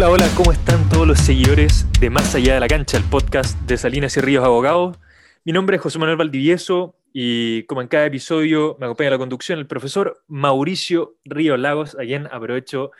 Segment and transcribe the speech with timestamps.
[0.00, 3.60] Hola, hola, ¿cómo están todos los seguidores de Más Allá de la Cancha, el podcast
[3.68, 4.98] de Salinas y Ríos Abogados?
[5.44, 9.58] Mi nombre es José Manuel Valdivieso y como en cada episodio me acompaña la conducción
[9.58, 12.92] el profesor Mauricio Ríos Lagos, a quien aprovecho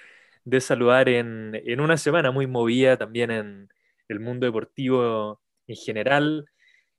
[0.45, 3.71] de saludar en, una semana muy movida también en
[4.09, 6.45] el mundo deportivo en general.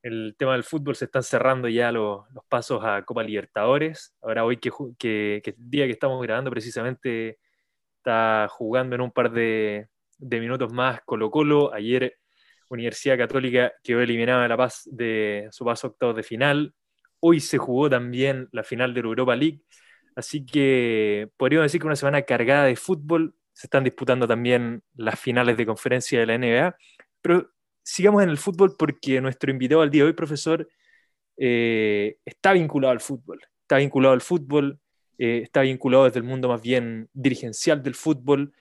[0.01, 4.15] El tema del fútbol se están cerrando ya los, pasos a Copa Libertadores.
[4.23, 7.37] Ahora hoy que, que, que el día que estamos grabando precisamente
[7.97, 9.90] está jugando en un par de,
[10.21, 11.73] de minutos más Colo Colo.
[11.73, 12.17] Ayer
[12.69, 16.73] Universidad Católica quedó eliminada de la paz de su paso octavos de final.
[17.19, 19.61] Hoy se jugó también la final de Europa League.
[20.15, 23.35] Así que podríamos decir que una semana cargada de fútbol.
[23.53, 26.75] Se están disputando también las finales de conferencia de la NBA.
[27.21, 27.49] Pero
[27.83, 30.67] sigamos en el fútbol porque nuestro invitado al día de hoy, profesor,
[31.37, 33.41] eh, está vinculado al fútbol.
[33.61, 34.79] Está vinculado al fútbol,
[35.17, 38.53] eh, está vinculado desde el mundo más bien dirigencial del fútbol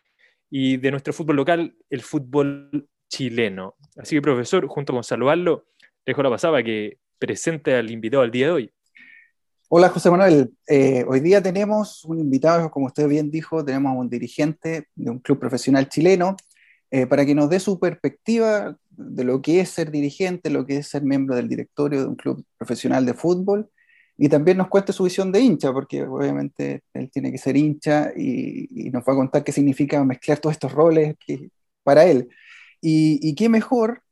[0.51, 3.77] y de nuestro fútbol local, el fútbol chileno.
[3.97, 5.67] Así que, profesor, junto con saludarlo,
[6.05, 8.73] dejo la pasada que presente al invitado al día de hoy.
[9.69, 14.11] Hola José Manuel, eh, hoy día tenemos un invitado, como usted bien dijo, tenemos un
[14.11, 16.37] dirigente de un club profesional chileno,
[16.91, 20.79] eh, para que nos dé su perspectiva de lo que es ser dirigente, lo que
[20.79, 23.71] es ser miembro del directorio de un club profesional de fútbol
[24.23, 28.13] y también nos cuente su visión de hincha, porque obviamente él tiene que ser hincha
[28.15, 31.49] y, nos va a contar qué significa mezclar todos estos roles que,
[31.83, 32.29] para él.
[32.83, 34.03] Y, y, qué mejor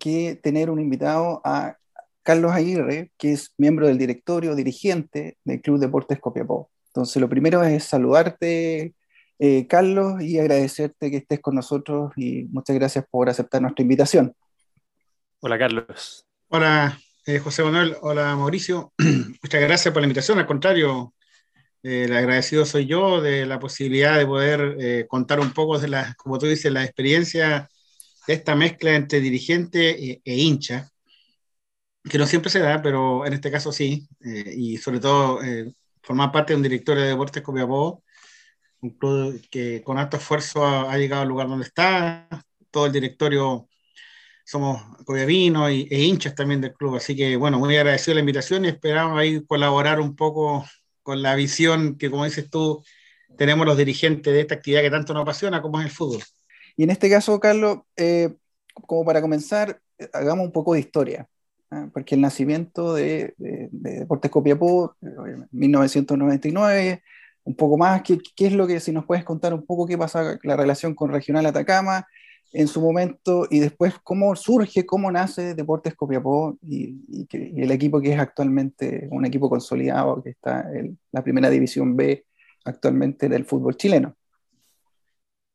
[0.00, 1.76] que tener un invitado a
[2.24, 6.68] Carlos Aguirre, que es miembro del directorio, dirigente del Club Deportes Copiapó.
[6.88, 8.94] Entonces, lo primero es saludarte,
[9.38, 14.34] eh, Carlos, y agradecerte que estés con nosotros y muchas gracias por aceptar nuestra invitación.
[15.38, 16.26] Hola, Carlos.
[16.48, 18.92] Hola, eh, José Manuel, hola Mauricio.
[18.98, 20.38] Muchas gracias por la invitación.
[20.38, 21.14] Al contrario,
[21.82, 25.88] eh, el agradecido soy yo de la posibilidad de poder eh, contar un poco de
[25.88, 27.68] la, como tú dices, la experiencia
[28.26, 30.90] de esta mezcla entre dirigente e, e hincha,
[32.04, 35.38] que no siempre se da, pero en este caso sí, y sobre todo
[36.02, 38.02] formar parte de un directorio de deportes Copiapó,
[38.80, 42.28] un que con alto esfuerzo ha, ha llegado al lugar donde está,
[42.70, 43.68] todo el directorio
[44.44, 46.96] somos coyavinos y, e hinchas también del club.
[46.96, 50.64] Así que, bueno, muy agradecido la invitación y esperamos ahí colaborar un poco
[51.02, 52.82] con la visión que, como dices tú,
[53.36, 56.22] tenemos los dirigentes de esta actividad que tanto nos apasiona, como es el fútbol.
[56.76, 58.34] Y en este caso, Carlos, eh,
[58.86, 59.80] como para comenzar,
[60.12, 61.28] hagamos un poco de historia,
[61.70, 61.88] ¿eh?
[61.92, 64.96] porque el nacimiento de, de, de Deportes Copiapó,
[65.50, 67.02] 1999,
[67.44, 69.98] un poco más, ¿qué, ¿qué, es lo que, si nos puedes contar un poco qué
[69.98, 72.06] pasa la relación con Regional Atacama,
[72.52, 77.70] en su momento y después cómo surge, cómo nace Deportes Copiapó y, y, y el
[77.70, 82.26] equipo que es actualmente un equipo consolidado que está en la primera división B
[82.64, 84.16] actualmente del fútbol chileno.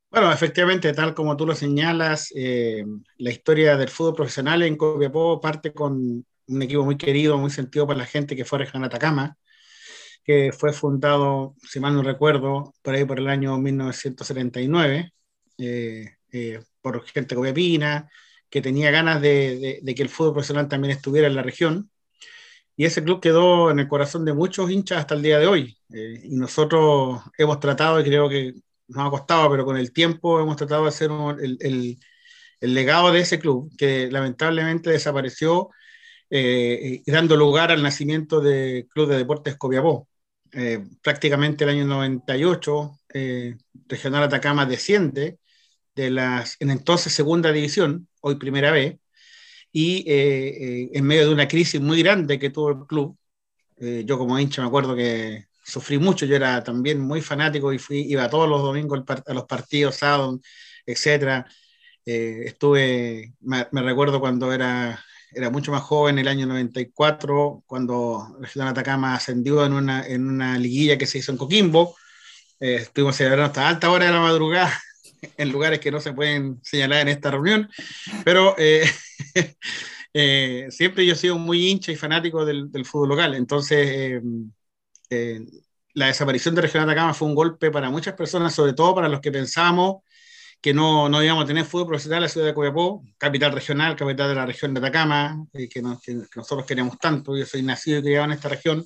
[0.09, 2.83] Bueno, efectivamente, tal como tú lo señalas, eh,
[3.17, 7.85] la historia del fútbol profesional en Copiapó parte con un equipo muy querido, muy sentido
[7.85, 9.37] para la gente que fue Rejan Atacama,
[10.23, 15.13] que fue fundado, si mal no recuerdo, por ahí por el año 1979.
[15.57, 16.59] Eh, eh,
[16.91, 18.09] por gente copiapina,
[18.49, 21.91] que tenía ganas de, que el fútbol profesional también estuviera en la región.
[22.75, 25.77] Y ese club quedó en el corazón de muchos hinchas hasta el día de hoy.
[25.93, 28.53] Eh, y nosotros hemos tratado, y creo que
[28.87, 31.09] nos ha costado, pero con el tiempo hemos tratado de hacer
[31.39, 31.97] el,
[32.61, 35.69] legado de ese club, que lamentablemente desapareció,
[36.29, 40.07] eh, dando lugar al nacimiento del Club de Deportes Copiapó.
[40.53, 45.39] Eh, prácticamente el año 98, eh, Regional Atacama desciende
[45.97, 48.99] de las, en entonces segunda división, hoy primera B,
[49.71, 53.17] y eh, eh, en medio de una crisis muy grande que tuvo el club,
[53.77, 57.79] eh, yo como hincha me acuerdo que sufrí mucho, yo era también muy fanático y
[57.79, 60.39] fui, iba todos los domingos a los partidos, sábado,
[60.85, 61.45] etc.
[62.05, 65.03] estuve, me, recuerdo cuando era,
[65.33, 70.57] era mucho más joven, el año 94, cuando Regional Atacama ascendió en una, en una
[70.57, 71.95] liguilla que se hizo en Coquimbo,
[72.59, 74.71] estuvimos celebrando hasta alta hora de la madrugada
[75.37, 77.69] en lugares que no se pueden señalar en esta reunión,
[78.23, 78.85] pero eh,
[80.13, 84.21] eh, siempre yo he sido muy hincha y fanático del, del fútbol local, entonces eh,
[85.09, 85.41] eh
[85.93, 89.19] la desaparición de Regional Atacama fue un golpe para muchas personas, sobre todo para los
[89.19, 90.03] que pensábamos
[90.61, 93.95] que no, no íbamos a tener fútbol profesional en la ciudad de Copiapó, capital regional,
[93.95, 97.63] capital de la región de Atacama, que, no, que, que, nosotros queremos tanto, yo soy
[97.63, 98.85] nacido y criado en esta región,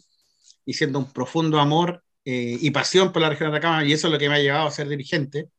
[0.65, 4.13] y siento un profundo amor y pasión por la región de Atacama, y eso es
[4.13, 5.49] lo que me ha llevado a ser dirigente.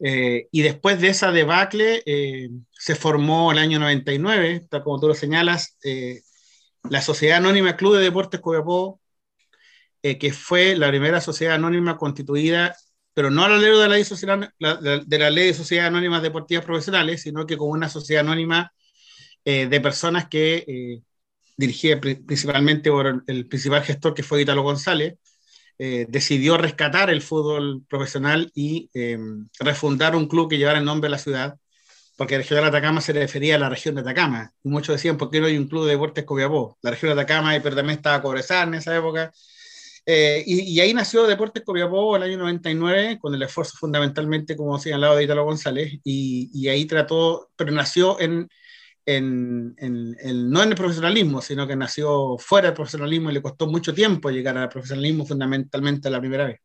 [0.00, 5.08] Eh, y después de esa debacle eh, se formó el año 99, tal como tú
[5.08, 6.20] lo señalas, eh,
[6.90, 9.00] la Sociedad Anónima Club de Deportes Copiapó,
[10.02, 12.76] que fue la primera sociedad anónima constituida
[13.16, 16.20] pero no a la ley de la ley, social, de la ley de sociedades anónimas
[16.20, 18.74] deportivas profesionales, sino que como una sociedad anónima
[19.42, 21.02] eh, de personas que eh,
[21.56, 25.14] dirigía principalmente por el, principal gestor que fue Italo González,
[25.78, 28.90] eh, decidió rescatar el fútbol profesional y
[29.60, 31.58] refundar un club que llevara el nombre de la ciudad,
[32.16, 34.52] porque la región de Atacama se refería a la región de Atacama.
[34.62, 36.78] Y muchos decían, ¿por qué no hay un club de deportes Copiapó?
[36.82, 39.32] La región de Atacama, pero también estaba Cobresal en esa época.
[40.08, 45.16] Eh, y, ahí nació Deportes Copiapó el año 99, con el esfuerzo fundamentalmente, como señalaba,
[45.16, 48.48] de Italo González, y, y ahí trató, pero nació en,
[49.06, 53.68] en, en, no en el profesionalismo, sino que nació fuera del profesionalismo y le costó
[53.68, 56.60] mucho tiempo llegar al profesionalismo fundamentalmente la primera vez.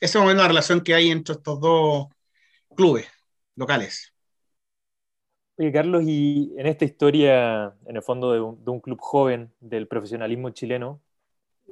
[0.00, 2.08] Esa es la relación que hay entre estos dos
[2.74, 3.06] clubes
[3.54, 4.12] locales.
[5.56, 10.50] Oye, Carlos, y en esta historia, en el fondo de un, club joven del profesionalismo
[10.50, 11.02] chileno,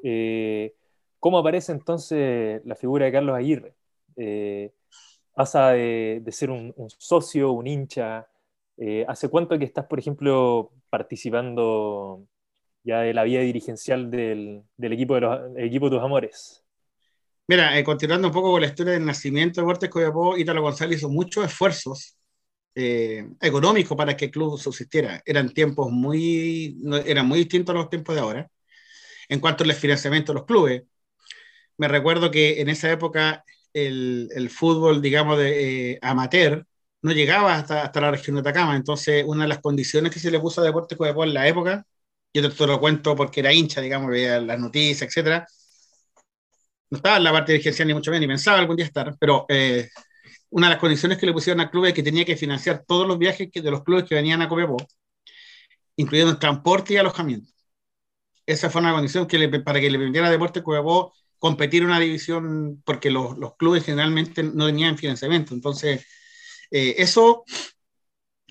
[0.02, 0.74] eh,
[1.18, 3.74] ¿cómo aparece entonces la figura de Carlos Aguirre?
[4.16, 4.74] Eh,
[5.32, 8.28] pasa de, de ser un, un, socio, un hincha.
[8.80, 12.24] Eh, ¿Hace cuánto que estás, por ejemplo, participando
[12.84, 16.64] ya de la vida dirigencial del, del equipo de los equipo de tus amores?
[17.48, 21.08] Mira, continuando un poco con la historia del nacimiento de Huertes Coyapó, Ítalo González hizo
[21.08, 22.16] muchos esfuerzos
[22.74, 25.22] eh, económico para que el club subsistiera.
[25.24, 28.50] Eran tiempos muy, eran muy distintos a los tiempos de ahora
[29.28, 30.82] en cuanto al financiamiento de los clubes.
[31.78, 36.66] Me recuerdo que en esa época el, el fútbol, digamos, de eh, amateur
[37.02, 38.76] no llegaba hasta, hasta la región de Atacama.
[38.76, 41.86] Entonces, una de las condiciones que se le puso a Deportes Copiapó en la época,
[42.34, 45.46] yo te, lo cuento porque era hincha, digamos, veía las noticias, etcétera.
[46.90, 49.44] No estaba en la parte dirigencial ni mucho menos, ni pensaba algún día estar, pero
[49.48, 49.88] eh,
[50.50, 53.06] una de las condiciones que le pusieron al club es que tenía que financiar todos
[53.06, 54.76] los viajes de los clubes que venían a Copiapó,
[55.96, 57.52] incluyendo el transporte y alojamiento.
[58.46, 62.00] Esa fue una condición que para que le permitiera a Deportes Copiapó competir en una
[62.00, 65.54] división, porque los, los, clubes generalmente no tenían financiamiento.
[65.54, 66.06] Entonces,
[66.70, 67.44] eh, eso,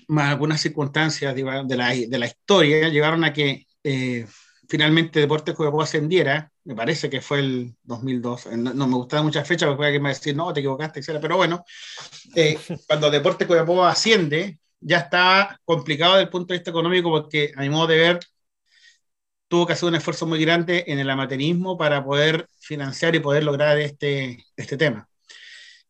[0.08, 4.26] más algunas circunstancias de la, de la historia, llevaron a que eh,
[4.68, 9.74] finalmente Deportes Copiapó ascendiera me parece que fue el 2002, no, me gustaba muchas fechas
[9.74, 11.18] porque que me decir, no, te equivocaste, etc.
[11.18, 11.64] Pero bueno,
[12.34, 17.52] eh, cuando Deporte Coyapó asciende, ya está complicado desde el punto de vista económico porque,
[17.56, 18.20] a mi modo de ver,
[19.48, 23.44] tuvo que hacer un esfuerzo muy grande en el amateurismo para poder financiar y poder
[23.44, 25.07] lograr este, este tema.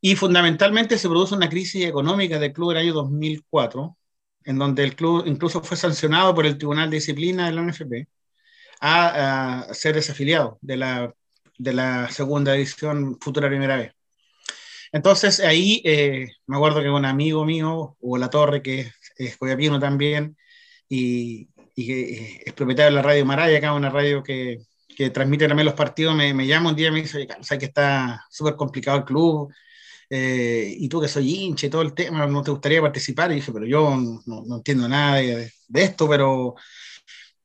[0.00, 3.96] Y fundamentalmente se produce una crisis económica del club en el año 2004,
[4.44, 8.08] en donde el club incluso fue sancionado por el Tribunal de Disciplina de la NFP
[8.80, 11.14] a, ser desafiliado de la,
[11.58, 13.92] de la segunda edición futura primera vez.
[14.92, 19.36] Entonces ahí eh, me acuerdo que un amigo mío, Hugo La Torre, que es, es
[19.36, 20.36] coyapino también,
[20.88, 24.58] y, y eh, es propietario de la radio Maraya, acá una radio que,
[24.96, 27.66] que transmite también los partidos, me, me, llama un día y me dice, sabes que
[27.66, 29.52] está súper complicado el club,
[30.10, 33.31] eh, y tú que soy hincha y todo el tema, ¿no te gustaría participar?
[33.31, 33.96] Y dije, pero yo
[34.26, 36.55] no, no entiendo nada de, de, esto, pero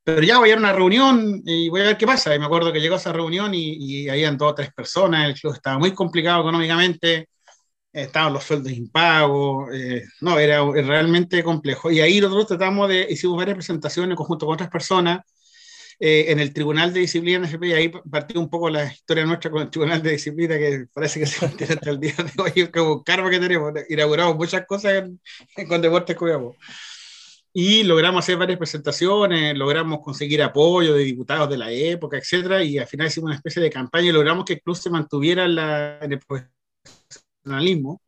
[0.03, 2.35] pero ya voy a ir a una reunión y voy a ver qué pasa.
[2.35, 5.27] Y me acuerdo que llegó a esa reunión y, y habían dos o tres personas,
[5.27, 7.29] el club estaba muy complicado económicamente,
[7.93, 11.91] estaban los sueldos impagos, eh, no, era realmente complejo.
[11.91, 15.21] Y ahí nosotros tratamos de, hicimos varias presentaciones en conjunto con otras personas
[16.05, 19.61] eh, en el Tribunal de Disciplina y ahí partió un poco la historia nuestra con
[19.61, 23.01] el Tribunal de Disciplina, que parece que se mantiene hasta el día de hoy, como
[23.05, 25.21] karma que tenemos, inauguramos muchas cosas en,
[25.65, 26.57] con Deportes Cuidado
[27.53, 32.79] y logramos hacer varias presentaciones, logramos conseguir apoyo de diputados de la época, etcétera, y
[32.79, 35.55] al final hicimos una especie de campaña y logramos que el club se mantuviera en,
[35.55, 38.01] la, en el profesionalismo.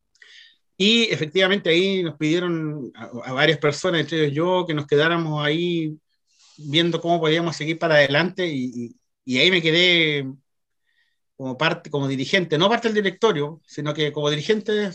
[0.75, 5.45] Y efectivamente ahí nos pidieron a, a, varias personas, entre ellos yo, que nos quedáramos
[5.45, 5.97] ahí
[6.57, 8.95] viendo cómo podíamos seguir para adelante y,
[9.37, 10.25] ahí me quedé
[11.35, 14.91] como parte, como dirigente, no parte del directorio, sino que como dirigente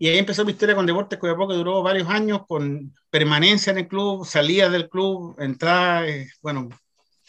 [0.00, 3.80] y ahí empezó mi historia con Deportes Coyapó, que duró varios años, con permanencia en
[3.80, 6.70] el club, salida del club, entrada, eh, bueno,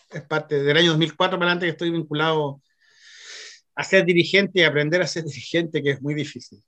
[0.10, 2.62] es parte del año 2004 para adelante que estoy vinculado
[3.76, 6.64] a ser dirigente y aprender a ser dirigente, que es muy difícil.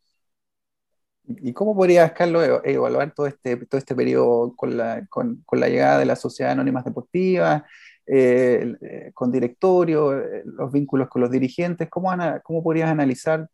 [1.25, 5.69] ¿Y cómo podrías, Carlos, evaluar todo este, todo este periodo con la, con, con la
[5.69, 7.63] llegada de la Sociedad Anónimas Deportivas,
[8.05, 11.89] eh, eh, con directorio, eh, los vínculos con los dirigentes?
[11.89, 12.11] ¿Cómo,
[12.43, 13.47] cómo podrías analizar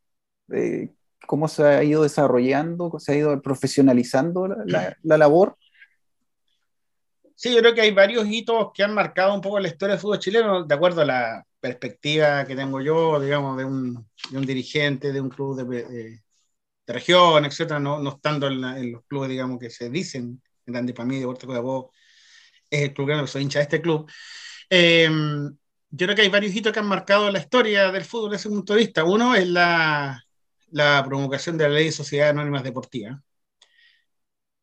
[0.52, 0.90] eh,
[1.26, 5.56] cómo se ha ido desarrollando, se ha ido profesionalizando la, la, la, labor.
[7.34, 10.00] Sí, yo creo que hay varios hitos que han marcado un poco la historia del
[10.00, 14.44] fútbol chileno, de acuerdo a la perspectiva que tengo yo, digamos, de un, de un
[14.44, 16.22] dirigente de un club de, de,
[16.90, 20.42] de región, etcétera, no, no estando en, la, en, los clubes, digamos, que se dicen,
[20.66, 21.92] en grande para mí, de Puerto Coyapó,
[22.68, 24.10] es el club que soy hincha de este club.
[24.68, 25.08] Eh,
[25.90, 28.54] yo creo que hay varios hitos que han marcado la historia del fútbol desde ese
[28.54, 29.04] punto de vista.
[29.04, 30.22] Uno es la,
[30.70, 33.18] la promulgación de la ley de sociedades anónimas deportivas,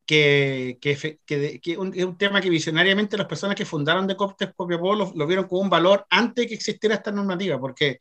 [0.05, 5.11] que, que, que, es un tema que visionariamente las personas que fundaron Deportes Copiapó lo,
[5.13, 7.99] lo vieron como un valor antes que existiera esta normativa, porque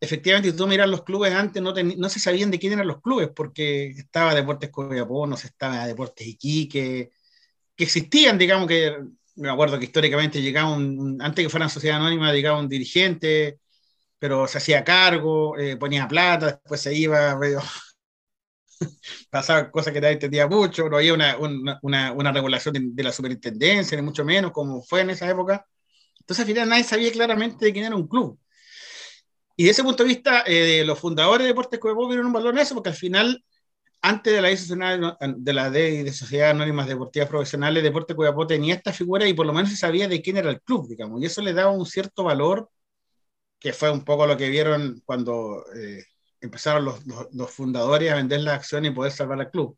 [0.00, 3.30] efectivamente, si tú miras los clubes antes, no, se sabían de quién eran los clubes,
[3.34, 7.12] porque estaba Deportes Copiapó, no se estaba Deportes Iquique,
[7.76, 8.96] que existían, digamos que,
[9.36, 13.60] me acuerdo que históricamente llegaba un, antes que fueran sociedad anónima, llegaba un dirigente,
[14.18, 17.38] pero se hacía cargo, eh, ponía plata, después se iba,
[19.30, 21.36] pasaban cosas que nadie entendía mucho, no había una,
[21.82, 25.66] una, una regulación de, de, la superintendencia, ni mucho menos, como fue en esa época.
[26.20, 28.38] Entonces, al final nadie sabía claramente de quién era un club.
[29.60, 32.54] Y de ese punto de vista, eh, los fundadores de Deportes Copiapó vieron un valor
[32.54, 33.44] en eso, porque al final,
[34.00, 34.56] antes de la ley,
[35.36, 39.44] de la ley de Sociedades Anónimas Deportivas Profesionales, Deportes Copiapó tenía esta figura y por
[39.44, 41.84] lo menos se sabía de quién era el club, digamos, y eso le daba un
[41.84, 42.70] cierto valor,
[43.58, 46.04] que fue un poco lo que vieron cuando eh,
[46.40, 49.76] empezaron los, los, los, fundadores a vender la acción y poder salvar al club.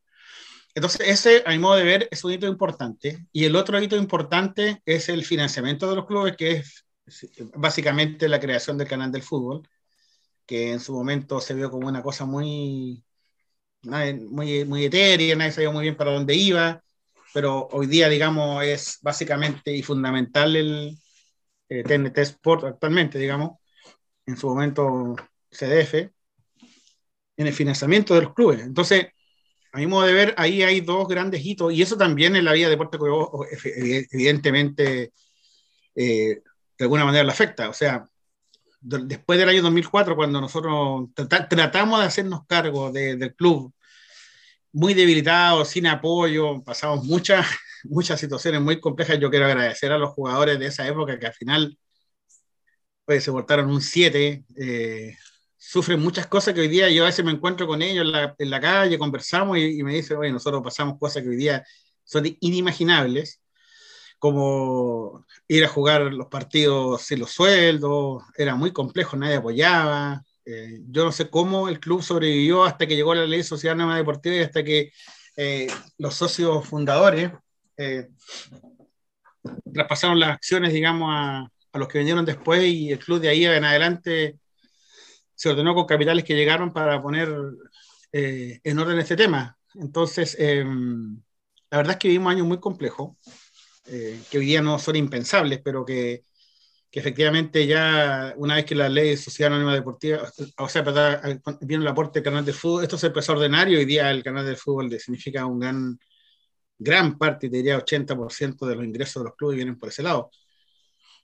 [0.76, 3.26] Entonces, ese, a mi modo de ver, es un hito importante.
[3.32, 6.86] Y el otro hito importante es el financiamiento de los clubes, que es
[7.54, 9.68] básicamente la creación del canal del fútbol,
[10.52, 13.02] que en su momento se vio como una cosa muy,
[14.28, 16.85] muy, muy etérea, nadie sabía muy bien para dónde iba,
[17.32, 20.99] pero hoy día, digamos, es básicamente y fundamental el
[21.68, 23.61] TNT eh, Sport actualmente, digamos,
[24.26, 25.16] en su momento
[25.50, 25.94] CDF,
[27.38, 28.61] en el financiamiento de los clubes.
[28.61, 29.06] Entonces,
[29.73, 32.52] a mi modo de ver, ahí hay dos grandes hitos, y eso también en la
[32.52, 32.99] vida de Deporte
[34.12, 35.14] evidentemente
[35.94, 36.42] eh,
[36.76, 37.71] de alguna manera le afecta.
[37.71, 38.06] O sea,
[38.82, 41.08] después del año 2004, cuando nosotros
[41.48, 43.72] tratamos de hacernos cargo de, del club,
[44.72, 47.46] muy debilitado, sin apoyo, pasamos muchas,
[47.84, 49.18] muchas situaciones muy complejas.
[49.20, 51.78] Yo quiero agradecer a los jugadores de esa época que al final
[53.04, 55.16] pues, se portaron un 7, eh,
[55.56, 58.34] sufren muchas cosas que hoy día yo a veces me encuentro con ellos en la,
[58.38, 61.64] en la calle, conversamos y, y me dicen, oye, nosotros pasamos cosas que hoy día
[62.04, 63.40] son inimaginables
[64.22, 70.25] como ir a jugar los partidos sin los sueldos, era muy complejo, nadie apoyaba.
[70.47, 73.97] Eh, yo no sé cómo el club sobrevivió hasta que llegó la ley social nueva
[73.97, 74.92] deportiva y hasta que
[75.37, 75.66] eh,
[75.99, 77.32] los socios fundadores
[77.76, 78.09] eh,
[79.75, 81.40] traspasaron las acciones, digamos, a,
[81.73, 84.38] a, los que vinieron después y el club de ahí en adelante
[85.35, 87.28] se ordenó con capitales que llegaron para poner
[88.12, 89.59] en orden este tema.
[89.75, 91.21] Entonces, em,
[91.71, 93.16] la verdad es que vivimos años muy complejos.
[93.86, 96.22] Eh, que hoy día no son impensables, pero que,
[96.90, 100.82] que, efectivamente ya una vez que la ley de sociedad anónima deportiva, o sea,
[101.62, 104.10] viene el aporte del canal de fútbol, esto se empezó a ordenar y hoy día
[104.10, 105.98] el canal de fútbol significa un gran,
[106.78, 110.30] gran parte, te diría 80% de los ingresos de los clubes vienen por ese lado.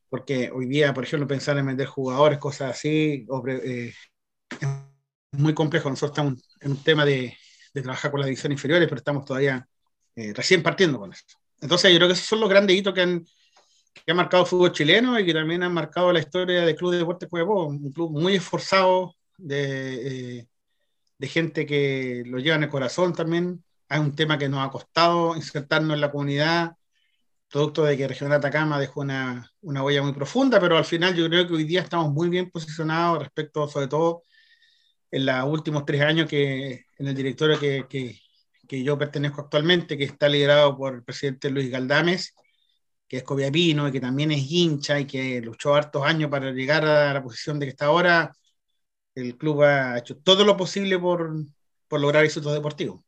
[0.09, 3.27] Porque hoy día, por ejemplo, pensar en vender jugadores, cosas así,
[3.65, 3.93] eh,
[4.61, 4.69] es
[5.33, 5.91] muy complejo.
[5.91, 7.37] Nosotros estamos en un tema de,
[7.75, 9.67] de trabajar con las divisiones inferiores, pero estamos todavía
[10.17, 11.37] eh, recién partiendo con esto.
[11.61, 13.27] Entonces, yo creo que esos son los grandes hitos que han,
[14.05, 16.93] que ha marcado el fútbol chileno y que también han marcado la historia del Club
[16.93, 20.49] de Deportes Cuevó, un club muy esforzado de, eh,
[21.19, 23.63] de gente que lo lleva en el corazón también.
[23.89, 26.77] Hay un tema que nos ha costado insertarnos en la comunidad,
[27.51, 31.15] producto de que Región de Atacama dejó una, una huella muy profunda, pero al final
[31.15, 34.23] yo creo que hoy día estamos muy bien posicionados respecto, sobre todo,
[35.11, 38.21] en los últimos tres años que en el directorio que, que,
[38.69, 42.35] que yo pertenezco actualmente, que está liderado por el presidente Luis Galdames,
[43.09, 46.85] que es coviapino y que también es hincha y que luchó hartos años para llegar
[46.85, 48.33] a la posición de que está ahora,
[49.15, 51.35] el club ha hecho todo lo posible por,
[51.89, 53.01] por lograr éxitos deportivos.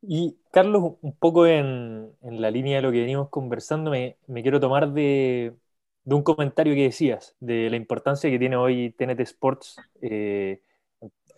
[0.00, 4.42] Y Carlos, un poco en, en, la línea de lo que venimos conversando, me, me
[4.42, 5.56] quiero tomar de,
[6.04, 10.62] de, un comentario que decías, de la importancia que tiene hoy TNT Sports eh,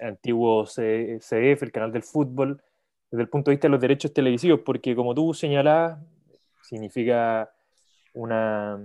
[0.00, 2.62] antiguo CF, el canal del fútbol,
[3.11, 5.99] desde el punto de vista de los derechos televisivos, porque como tú señalabas,
[6.62, 7.50] significa
[8.14, 8.78] una,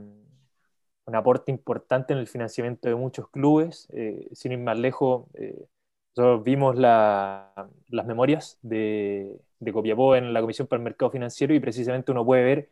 [1.05, 3.87] un aporte importante en el financiamiento de muchos clubes.
[3.93, 5.67] Eh, sin ir más lejos, eh,
[6.15, 7.53] nosotros vimos la,
[7.89, 12.25] las memorias de, de, Copiapó en la Comisión para el Mercado Financiero y precisamente uno
[12.25, 12.69] puede ver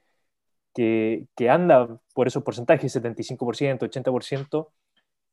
[0.73, 4.69] que, que anda por esos porcentajes, 75%, 80%,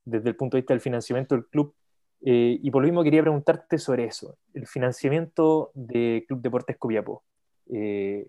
[0.04, 1.74] desde el punto de vista del financiamiento del club,
[2.22, 7.22] eh, y por lo mismo quería preguntarte sobre eso, el financiamiento de Club Deportes Copiapó.
[7.72, 8.26] Eh,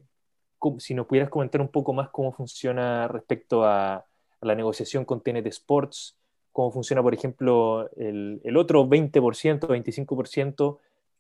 [0.78, 4.06] si nos pudieras comentar un poco más cómo funciona respecto a, a
[4.42, 6.16] la negociación con TNT Sports,
[6.52, 10.78] cómo funciona, por ejemplo, el, el otro 20%, 25%,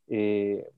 [0.09, 0.69] eh,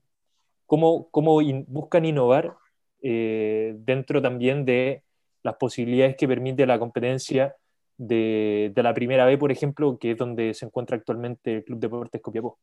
[0.66, 2.56] cómo, cómo in, buscan innovar
[3.02, 5.02] eh, dentro también de
[5.42, 7.56] las posibilidades que permite la competencia
[7.96, 11.80] de, de, la primera B, por ejemplo, que es donde se encuentra actualmente el Club
[11.80, 12.58] Deportes Copiapó.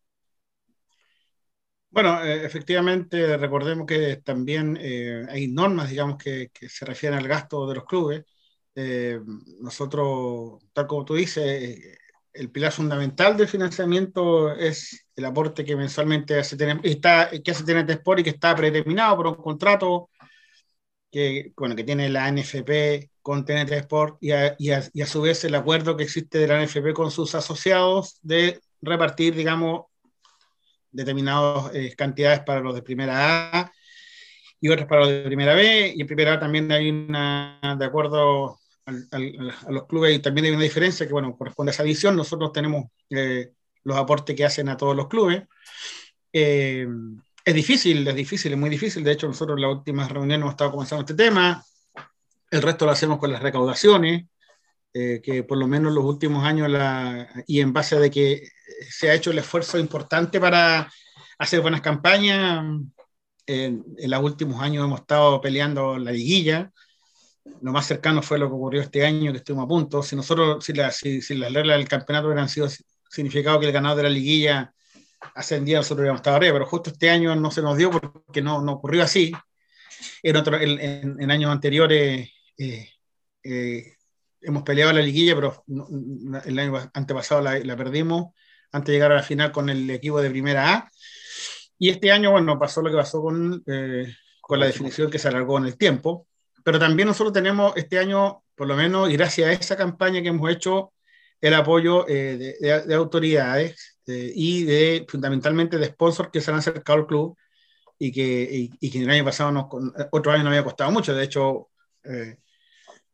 [1.89, 7.27] Bueno, eh, efectivamente, recordemos que también eh, hay normas, digamos, que, que, se refieren al
[7.27, 8.23] gasto de los clubes.
[8.75, 9.19] Eh,
[9.59, 11.97] nosotros, tal como tú dices,
[12.33, 18.19] el pilar fundamental del financiamiento es el aporte que mensualmente hace que hace TNT Sport
[18.21, 20.09] y que está predeterminado por un contrato
[21.11, 25.05] que, bueno, que tiene la NFP con TNT Sport y a, y, a, y a,
[25.05, 29.85] su vez el acuerdo que existe de la NFP con sus asociados de repartir, digamos,
[30.91, 33.71] determinadas eh, cantidades para los de primera A
[34.59, 35.93] y otras para los de primera B.
[35.95, 40.19] Y en primera A también hay una, de acuerdo al, al, a los clubes, y
[40.19, 42.15] también hay una diferencia que, bueno, corresponde a esa visión.
[42.15, 43.51] Nosotros tenemos eh,
[43.83, 45.43] los aportes que hacen a todos los clubes.
[46.31, 46.87] Eh,
[47.43, 49.03] es difícil, es difícil, es muy difícil.
[49.03, 51.63] De hecho, nosotros en las últimas reuniones hemos estado comenzando este tema.
[52.49, 54.25] El resto lo hacemos con las recaudaciones,
[54.93, 58.47] eh, que por lo menos los últimos años, la, y en base a de que
[58.89, 60.91] se ha hecho el esfuerzo importante para
[61.39, 62.63] hacer buenas campañas,
[63.47, 66.71] en, en los últimos años hemos estado peleando la liguilla.
[67.61, 70.03] Lo más cercano fue lo que ocurrió este año, que estuvimos a punto.
[70.03, 72.67] Si nosotros, si, la, si, si las reglas del campeonato hubieran sido
[73.09, 74.73] significado que el ganador de la liguilla
[75.35, 78.61] ascendía, nosotros hubiéramos estado arriba, pero justo este año no se nos dio porque no,
[78.61, 79.31] no ocurrió así.
[80.23, 82.89] En, otro, en, en, años anteriores eh,
[83.43, 83.93] eh,
[84.41, 85.63] hemos peleado la liguilla, pero
[86.45, 88.33] el año antepasado la, la, perdimos
[88.71, 90.91] antes de llegar a la final con el equipo de primera A.
[91.77, 95.27] Y este año, bueno, pasó lo que pasó con, eh, con la definición que se
[95.27, 96.27] alargó en el tiempo.
[96.63, 100.27] Pero también nosotros tenemos este año, por lo menos, y gracias a esa campaña que
[100.29, 100.93] hemos hecho,
[101.39, 106.51] el apoyo eh, de, de, de, autoridades eh, y de fundamentalmente de sponsors que se
[106.51, 107.37] han acercado al club
[107.97, 109.65] y que, y, y que el año pasado, nos,
[110.11, 111.13] otro año no había costado mucho.
[111.13, 111.69] De hecho,
[112.03, 112.37] eh,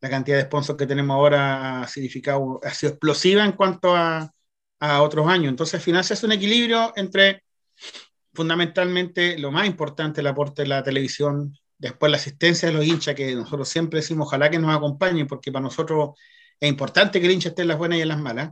[0.01, 4.31] la cantidad de sponsors que tenemos ahora ha significado, ha sido explosiva en cuanto a,
[4.79, 5.49] a otros años.
[5.49, 7.43] Entonces, al final se hace un equilibrio entre
[8.33, 13.15] fundamentalmente lo más importante, el aporte de la televisión, después la asistencia de los hinchas,
[13.15, 16.11] que nosotros siempre decimos, ojalá que nos acompañen, porque para nosotros
[16.59, 18.51] es importante que el hincha esté en las buenas y en las malas.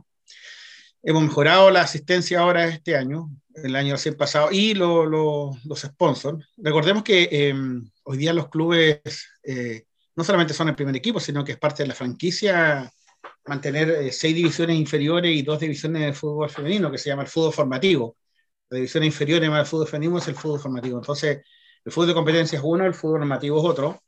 [1.08, 5.80] Hemos mejorado la asistencia ahora este año, el año recién pasado, y lo, lo, los
[5.80, 6.44] sponsors.
[6.56, 7.54] Recordemos que eh,
[8.02, 9.00] hoy día los clubes
[9.44, 9.84] eh,
[10.16, 12.92] no solamente son el primer equipo, sino que es parte de la franquicia
[13.44, 17.28] mantener eh, seis divisiones inferiores y dos divisiones de fútbol femenino, que se llama el
[17.28, 18.16] fútbol formativo.
[18.68, 20.98] La división inferior llama el fútbol femenino es el fútbol formativo.
[20.98, 21.40] Entonces,
[21.84, 24.02] el fútbol de competencia es uno, el fútbol normativo es otro.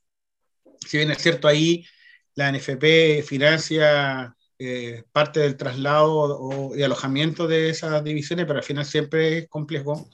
[0.85, 1.87] Si bien es cierto ahí,
[2.35, 8.64] la NFP financia eh, parte del traslado o, y alojamiento de esas divisiones, pero al
[8.64, 10.09] final siempre es complejo.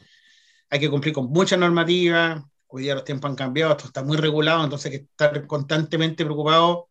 [0.71, 2.45] Hay que cumplir con mucha normativa.
[2.67, 6.25] Hoy día los tiempos han cambiado, esto está muy regulado, entonces hay que estar constantemente
[6.25, 6.89] preocupado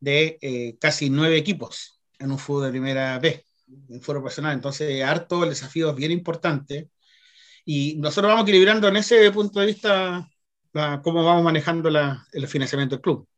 [0.00, 3.44] de eh, casi nueve equipos en un fútbol de primera B,
[3.88, 4.54] en fútbol profesional.
[4.54, 6.90] Entonces, harto, el desafío es bien importante.
[7.64, 10.28] Y nosotros vamos equilibrando en ese punto de vista
[10.72, 13.28] la, cómo vamos manejando la, el financiamiento del club.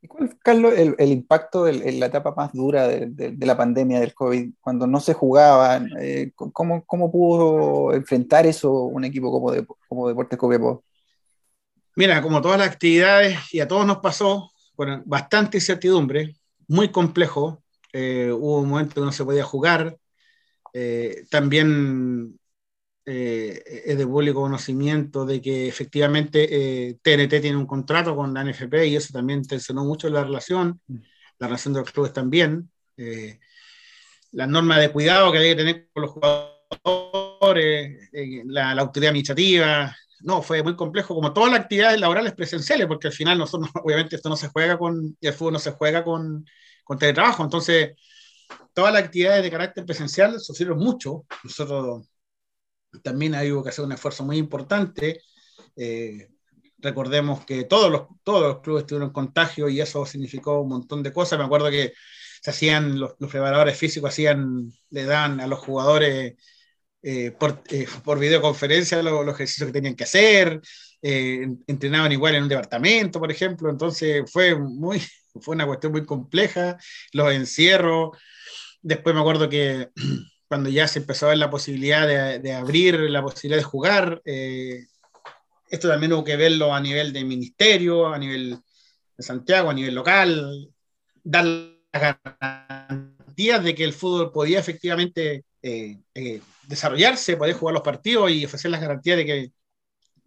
[0.00, 4.14] ¿Y cuál, Carlos, el, el impacto en la etapa más dura de, la pandemia del
[4.14, 5.80] COVID, cuando no se jugaba?
[6.00, 10.84] Eh, ¿cómo, ¿Cómo pudo enfrentar eso un equipo como, de, como Deportes Copiapó?
[11.94, 16.34] Mira, como todas las actividades, y a todos nos pasó, bueno, bastante incertidumbre,
[16.68, 17.62] muy complejo.
[17.92, 19.98] Eh, hubo un momento que no se podía jugar.
[20.72, 22.38] Eh, también
[23.04, 28.86] eh, es de público conocimiento de que efectivamente TNT tiene un contrato con la NFP
[28.86, 30.80] y eso también tensionó mucho la relación,
[31.38, 32.70] la relación de los clubes también.
[34.32, 38.10] las normas de cuidado que hay que tener con los jugadores,
[38.46, 43.08] la, la autoridad administrativa, no, fue muy complejo, como todas las actividades laborales presenciales, porque
[43.08, 46.46] al final nosotros, obviamente, esto no se juega con, el fútbol no se juega con,
[46.84, 47.92] con teletrabajo, entonces,
[48.72, 52.06] todas las actividades de carácter presencial sufrieron mucho, nosotros
[53.02, 55.22] también hay que hacer un esfuerzo muy importante,
[55.76, 56.28] eh,
[56.78, 61.12] recordemos que todos los, todos los clubes tuvieron contagio y eso significó un montón de
[61.12, 61.92] cosas, me acuerdo que
[62.42, 66.34] se hacían, los, preparadores físicos hacían, le dan a los jugadores
[67.02, 70.60] eh, por, eh, por, videoconferencia los, los, ejercicios que tenían que hacer,
[71.04, 75.02] entrenaban igual en un departamento, por ejemplo, entonces fue, muy,
[75.40, 76.76] fue una cuestión muy compleja,
[77.12, 78.10] los encierros,
[78.82, 79.90] después me acuerdo que
[80.52, 84.20] cuando ya se empezó a ver la posibilidad de, de abrir, la posibilidad de jugar,
[84.26, 84.84] eh,
[85.70, 88.58] esto también hubo que verlo a nivel de ministerio, a nivel
[89.16, 90.70] de Santiago, a nivel local,
[91.24, 97.82] dar las garantías de que el fútbol podía efectivamente eh, eh, desarrollarse, poder jugar los
[97.82, 99.52] partidos y ofrecer las garantías de que,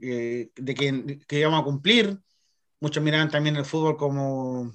[0.02, 2.18] eh, de que, que, íbamos a cumplir.
[2.80, 4.74] Muchos miraban también el fútbol como,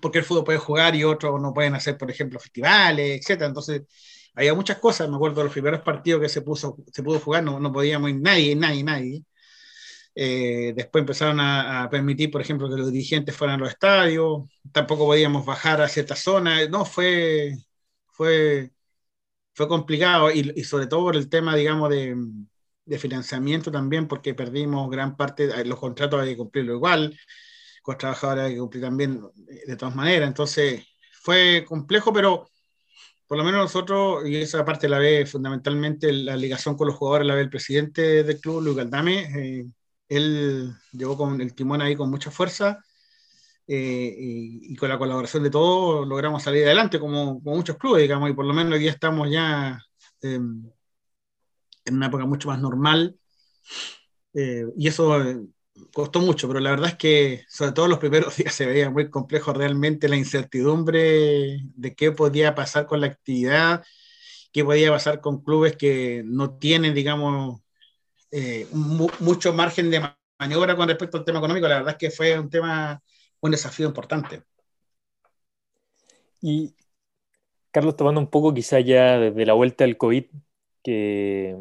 [0.00, 3.48] porque el fútbol puede jugar y otros no pueden hacer, por ejemplo, festivales, etcétera.
[3.48, 3.82] Entonces,
[4.38, 5.08] había muchas cosas.
[5.08, 8.10] Me acuerdo de los primeros partidos que se, puso, se pudo jugar, no, no podíamos
[8.10, 9.24] ir nadie, nadie, nadie.
[10.14, 14.44] Eh, después empezaron a, permitir, por ejemplo, que los dirigentes fueran a los estadios.
[14.72, 16.68] Tampoco podíamos bajar a ciertas zonas.
[16.70, 17.56] No, fue,
[18.06, 18.72] fue,
[19.54, 22.16] fue complicado y, y sobre todo por el tema, digamos, de,
[22.88, 27.18] de financiamiento también, porque perdimos gran parte, de los contratos hay que cumplirlo igual,
[27.82, 30.28] con trabajadores hay que cumplir también eh, de todas maneras.
[30.28, 32.48] Entonces, fue complejo, pero
[33.28, 37.26] por lo menos nosotros, y esa parte la ve fundamentalmente la ligación con los jugadores,
[37.26, 39.66] la ve el presidente del club, Luis Galdame, eh,
[40.08, 42.82] él llegó con el timón ahí con mucha fuerza
[43.66, 48.30] eh, y, con la colaboración de todos logramos salir adelante como, como, muchos clubes, digamos,
[48.30, 49.78] y por lo menos hoy estamos ya
[50.22, 50.64] em,
[51.84, 53.18] en una época mucho más normal.
[54.34, 55.38] Eh, y eso eh,
[55.92, 59.10] costó mucho, pero la verdad es que sobre todo los primeros días se veía muy
[59.10, 63.84] complejo realmente la incertidumbre de qué podía pasar con la actividad,
[64.52, 67.60] qué podía pasar con clubes que no tienen, digamos,
[68.30, 70.02] eh, mucho margen de
[70.38, 71.68] maniobra con respecto al tema económico.
[71.68, 73.00] La verdad es que fue un tema,
[73.40, 74.42] un desafío importante.
[76.40, 76.74] Y
[77.70, 80.24] Carlos, tomando un poco quizá ya desde la vuelta del COVID,
[80.82, 81.56] que,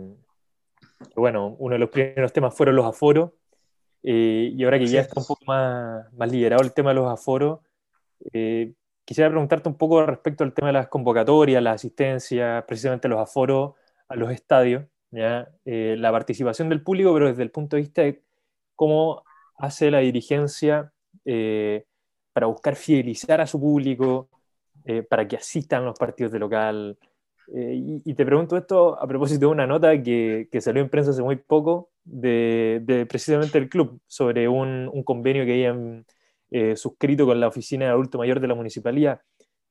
[1.15, 3.31] bueno, uno de los primeros temas fueron los aforos,
[4.03, 7.11] eh, y ahora que ya está un poco más, más liderado el tema de los
[7.11, 7.59] aforos,
[8.33, 8.73] eh,
[9.05, 13.73] quisiera preguntarte un poco respecto al tema de las convocatorias, la asistencia, precisamente los aforos
[14.07, 14.83] a los estadios.
[15.65, 18.21] Eh, la participación del público, pero desde el punto de vista de
[18.75, 19.23] cómo
[19.57, 20.91] hace la dirigencia
[21.25, 21.85] eh,
[22.33, 24.29] para buscar fidelizar a su público,
[24.85, 26.97] eh, para que asistan a los partidos de local.
[27.49, 31.23] Y, te pregunto esto a propósito de una nota que, que salió en prensa hace
[31.23, 36.05] muy poco de, precisamente el club sobre un, un convenio que habían
[36.75, 39.21] suscrito con la oficina de adulto mayor de la municipalidad,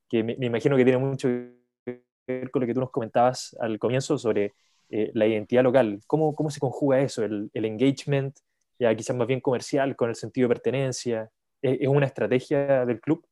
[0.07, 3.55] que me, me imagino que tiene mucho que ver con lo que tú nos comentabas
[3.59, 4.53] al comienzo sobre
[4.89, 5.99] eh, la identidad local.
[6.07, 7.23] ¿Cómo, ¿Cómo, se conjuga eso?
[7.23, 8.37] El, el, engagement,
[8.79, 11.29] ya quizás más bien comercial, con el sentido de pertenencia.
[11.61, 13.25] ¿Es, una estrategia del club?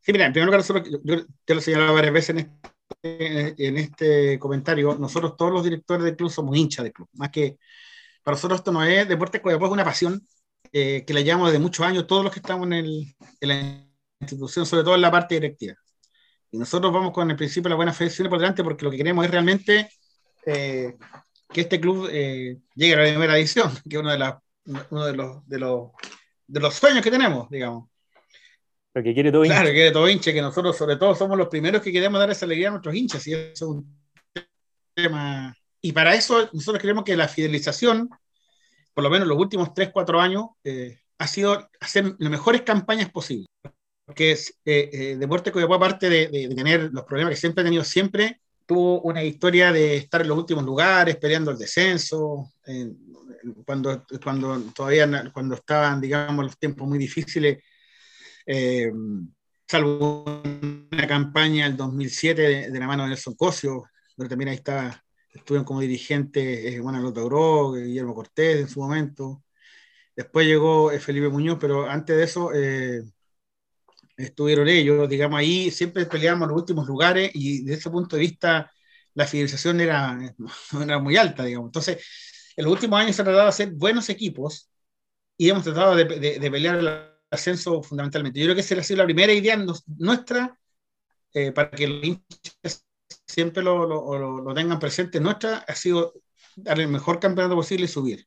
[0.00, 0.62] Sí, mira, en primer lugar,
[1.04, 2.68] yo te lo he señalado varias veces en este,
[3.02, 7.08] en este comentario, nosotros todos los directores del club somos hinchas del club.
[7.14, 7.58] Más que
[8.22, 10.26] para nosotros esto no es deporte, es una pasión
[10.72, 12.84] eh, que la llevamos desde muchos años, todos los que estamos en,
[13.40, 13.86] la
[14.20, 15.74] institución, sobre todo en la parte directiva.
[16.50, 18.96] Y nosotros vamos con el principio de la buena fe por delante porque lo que
[18.98, 19.90] queremos es realmente
[20.46, 20.96] eh,
[21.48, 24.18] que este club eh, llegue a la primera edición, que es uno de,
[25.16, 25.90] los, de, los,
[26.46, 27.89] de los sueños que tenemos, digamos.
[28.94, 29.56] Lo que quiere todo hincha.
[29.56, 32.30] Claro, que quiere todo hincha, que nosotros sobre todo somos los primeros que queremos dar
[32.30, 33.96] esa alegría a nuestros hinchas, y eso es un
[34.94, 35.54] tema.
[35.80, 38.10] Y para eso nosotros queremos que la fidelización,
[38.92, 43.10] por lo menos los últimos 3, 4 años, eh, ha sido hacer las mejores campañas
[43.10, 43.46] posibles
[44.10, 47.84] porque es, eh, eh, Deporte Coyapó, aparte de, tener los problemas que siempre ha tenido,
[47.84, 52.50] siempre tuvo una historia de estar en los últimos lugares, peleando el descenso,
[53.64, 57.62] cuando, cuando todavía cuando estaban, digamos, los tiempos muy difíciles,
[58.52, 58.92] eh,
[59.66, 60.42] salvo
[60.92, 63.84] una campaña el 2007 de, la mano de Nelson Cosio,
[64.16, 69.44] donde también ahí estaba, estuvieron como dirigentes eh, Juan Logró, Guillermo Cortés en su momento.
[70.16, 72.50] Después llegó Felipe Muñoz, pero antes de eso
[74.16, 78.70] estuvieron ellos, digamos, ahí siempre peleábamos los últimos lugares y desde ese punto de vista
[79.14, 80.18] la fidelización era,
[80.82, 81.68] era muy alta, digamos.
[81.68, 82.04] Entonces,
[82.56, 84.70] en los últimos años se ha tratado de hacer buenos equipos
[85.36, 88.40] y hemos tratado de, de, pelear el ascenso fundamentalmente.
[88.40, 89.58] Yo creo que esa ha sido la primera idea
[89.98, 90.56] nuestra
[91.32, 92.84] eh, para que los hinchas
[93.26, 95.20] siempre lo, lo, lo, tengan presente.
[95.20, 96.14] Nuestra ha sido
[96.56, 98.26] dar el mejor campeonato posible y subir.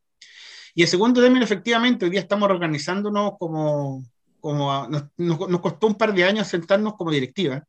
[0.76, 4.04] Y el segundo término, efectivamente, hoy día estamos organizándonos como,
[4.40, 7.64] como nos, nos, costó un par de años sentarnos como directiva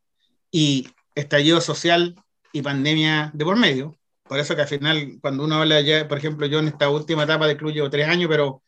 [0.50, 2.14] y estallido social
[2.52, 3.98] y pandemia de por medio.
[4.22, 7.24] Por eso que al final, cuando uno habla ya, por ejemplo, yo en esta última
[7.24, 8.62] etapa de club llevo tres años, pero,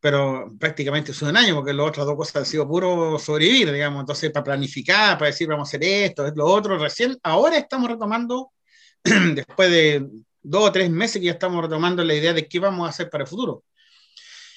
[0.00, 4.00] pero prácticamente es un año, porque las otras dos cosas han sido puro sobrevivir, digamos.
[4.00, 7.90] Entonces, para planificar, para decir, vamos a hacer esto, es lo otro, recién, ahora estamos
[7.90, 8.52] retomando,
[9.02, 10.08] después de
[10.42, 13.10] dos o tres meses que ya estamos retomando la idea de qué vamos a hacer
[13.10, 13.64] para el futuro.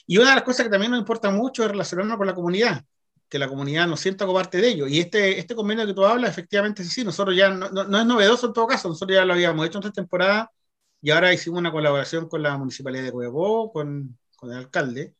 [0.08, 2.84] Y una de las cosas que también nos importa mucho es relacionarnos con la comunidad,
[3.30, 4.88] que la comunidad nos sienta como parte de ello.
[4.88, 7.04] Y este, este convenio que tú hablas, efectivamente así.
[7.04, 9.86] Nosotros ya, no, no, es novedoso en todo caso, nosotros ya lo habíamos hecho en
[9.86, 10.52] esta temporada
[11.02, 15.16] y ahora hicimos una colaboración con la Municipalidad de Coyapó, con, con el alcalde,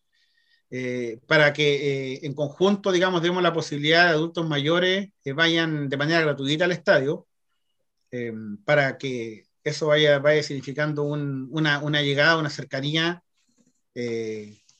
[0.72, 5.90] eh, para que eh, en conjunto, digamos, demos la posibilidad de adultos mayores que vayan
[5.90, 7.28] de manera gratuita al estadio,
[8.12, 8.34] eh,
[8.66, 13.24] para que eso vaya, vaya significando un, una, llegada, una cercanía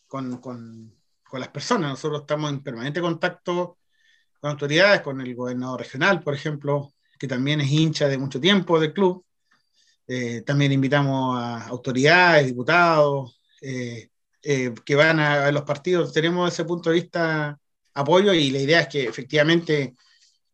[0.08, 1.92] con, con, con las personas.
[1.92, 3.78] Nosotros estamos en permanente contacto
[4.40, 8.80] con autoridades, con el gobernador regional, por ejemplo, que también es hincha de mucho tiempo
[8.80, 9.24] del club.
[10.08, 14.10] Eh, también invitamos a autoridades, diputados, eh,
[14.44, 16.14] eh, que van a, los partidos.
[16.14, 17.60] Tenemos ese punto de vista
[17.94, 19.96] apoyo y la idea es que efectivamente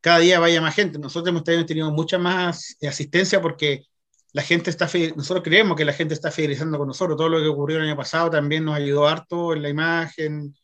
[0.02, 1.00] cada día vaya más gente.
[1.00, 3.86] Nosotros hemos tenido mucha más asistencia porque
[4.34, 7.17] la gente está, nosotros creemos que la gente está fidelizando con nosotros.
[7.17, 10.56] Todo lo que ocurrió el año pasado también nos ayudó harto en la imagen,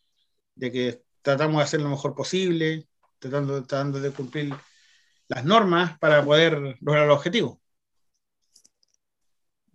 [0.56, 2.88] de que tratamos de hacer lo mejor posible,
[3.20, 4.54] tratando, tratando de cumplir
[5.28, 7.63] las normas para poder lograr el objetivo.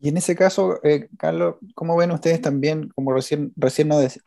[0.00, 4.18] Y en ese caso, eh, Carlos, ¿cómo ven ustedes también, como recién, recién nos,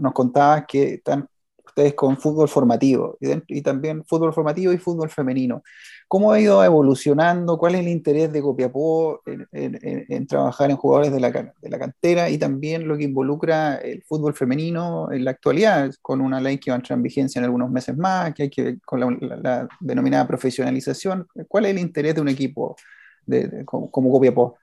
[0.00, 1.28] nos contabas que están
[1.72, 5.62] ustedes con fútbol formativo y, también fútbol formativo y fútbol femenino.
[6.06, 7.56] ¿Cómo ha ido evolucionando?
[7.56, 12.28] ¿Cuál es el interés de Copiapó en, trabajar en jugadores de la, de la, cantera
[12.28, 16.70] y también lo que involucra el fútbol femenino en la actualidad, con una ley que
[16.70, 20.26] va a entrar en vigencia en algunos meses más, que hay que con la, denominada
[20.26, 21.26] profesionalización?
[21.48, 22.76] ¿Cuál es el interés de un equipo
[23.24, 24.58] de, como, Copiapó?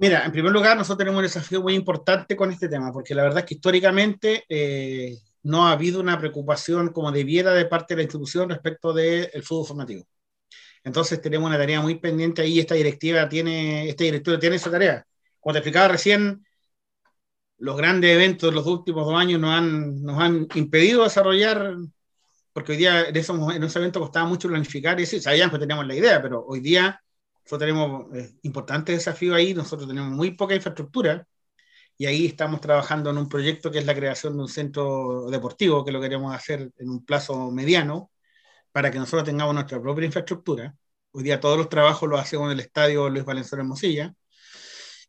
[0.00, 3.24] Mira, en primer lugar, nosotros tenemos un desafío muy importante con este tema, porque la
[3.24, 7.98] verdad es que históricamente eh, no ha habido una preocupación como debiera de parte de
[7.98, 10.06] la institución respecto del fútbol formativo.
[10.84, 15.04] Entonces tenemos una tarea muy pendiente ahí, esta directiva tiene, este directorio tiene esa tarea.
[15.40, 16.46] Como te explicaba recién,
[17.58, 21.74] los grandes eventos de los últimos dos años nos han, nos han impedido desarrollar,
[22.52, 25.60] porque hoy día en, esos, en ese evento costaba mucho planificar, y sí, sabíamos que
[25.60, 27.02] teníamos la idea, pero hoy día
[27.48, 31.26] nosotros tenemos eh, importantes desafíos ahí, nosotros tenemos muy poca infraestructura,
[31.96, 35.82] y ahí estamos trabajando en un proyecto que es la creación de un centro deportivo,
[35.82, 38.10] que lo queremos hacer en un plazo mediano,
[38.70, 40.74] para que nosotros tengamos nuestra propia infraestructura.
[41.12, 44.14] Hoy día todos los trabajos los hacemos en el estadio Luis Valenzuela en Mosilla.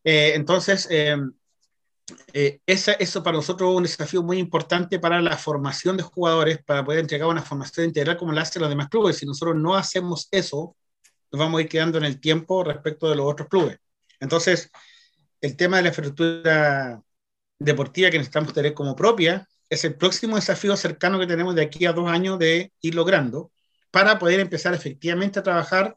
[0.02, 1.18] Eh, entonces, eh,
[2.32, 6.84] eh, eso para nosotros es un desafío muy importante para la formación de jugadores, para
[6.86, 9.18] poder entregar una formación integral como la hacen los demás clubes.
[9.18, 10.74] Si nosotros no hacemos eso,
[11.32, 13.78] nos vamos a ir quedando en el tiempo respecto de los otros clubes.
[14.20, 14.70] Entonces,
[15.40, 17.02] el tema de la infraestructura
[17.58, 21.86] deportiva que necesitamos tener como propia es el próximo desafío cercano que tenemos de aquí
[21.86, 23.52] a dos años de ir logrando
[23.90, 25.96] para poder empezar efectivamente a trabajar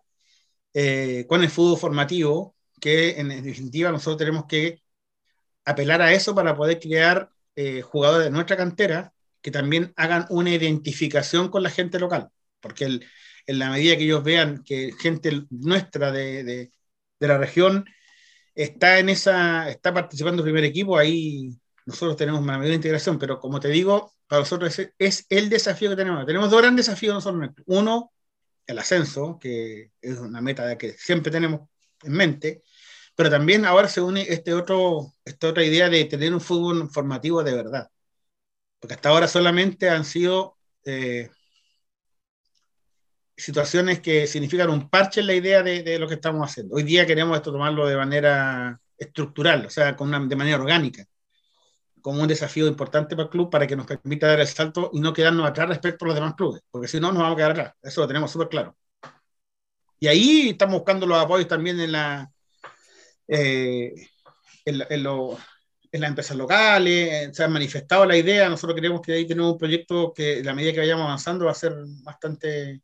[0.73, 4.81] eh, con el fútbol formativo, que en definitiva nosotros tenemos que
[5.65, 10.51] apelar a eso para poder crear eh, jugadores de nuestra cantera que también hagan una
[10.51, 12.99] identificación con la gente local, porque
[13.45, 16.71] en la medida que ellos vean que gente nuestra de, de,
[17.19, 17.86] de la región
[18.56, 23.39] está en esa, está participando el primer equipo, ahí nosotros tenemos una mayor integración, pero
[23.39, 26.25] como te digo, para nosotros es, el desafío que tenemos.
[26.25, 27.49] Tenemos dos grandes desafíos nosotros.
[27.65, 28.13] Uno,
[28.65, 31.69] el ascenso, que es una meta que siempre tenemos
[32.03, 32.63] en mente,
[33.15, 37.43] pero también ahora se une este otro, esta otra idea de tener un fútbol formativo
[37.43, 37.89] de verdad.
[38.79, 41.29] Porque hasta ahora solamente han sido eh,
[43.43, 46.75] situaciones que significan un parche en la idea de, lo que estamos haciendo.
[46.75, 51.06] Hoy día queremos esto tomarlo de manera estructural, o sea, con de manera orgánica,
[52.01, 54.99] como un desafío importante para el club para que nos permita dar el salto y
[54.99, 57.51] no quedarnos atrás respecto a los demás clubes, porque si no nos vamos a quedar
[57.51, 58.75] atrás, eso lo tenemos súper claro.
[59.99, 62.32] Y ahí estamos buscando los apoyos también en la...
[63.27, 63.93] Eh,
[64.65, 64.82] en,
[65.93, 69.58] en las empresas locales, se ha manifestado la idea, nosotros creemos que ahí tenemos un
[69.60, 72.82] proyecto que la medida que vayamos avanzando va a ser bastante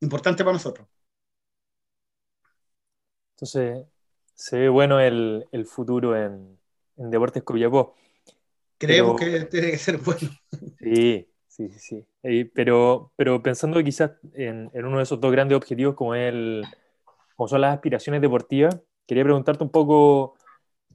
[0.00, 0.86] importante para nosotros.
[3.34, 3.86] Entonces,
[4.34, 6.58] se ve bueno el, el futuro en,
[6.96, 7.94] en, Deportes Copiapó.
[8.78, 10.30] Creemos que tiene que ser bueno.
[10.78, 12.06] Sí, sí, sí.
[12.22, 12.44] sí.
[12.54, 16.64] pero, pero pensando quizás en, en, uno de esos dos grandes objetivos como, el,
[17.34, 20.36] como son las aspiraciones deportivas, quería preguntarte un poco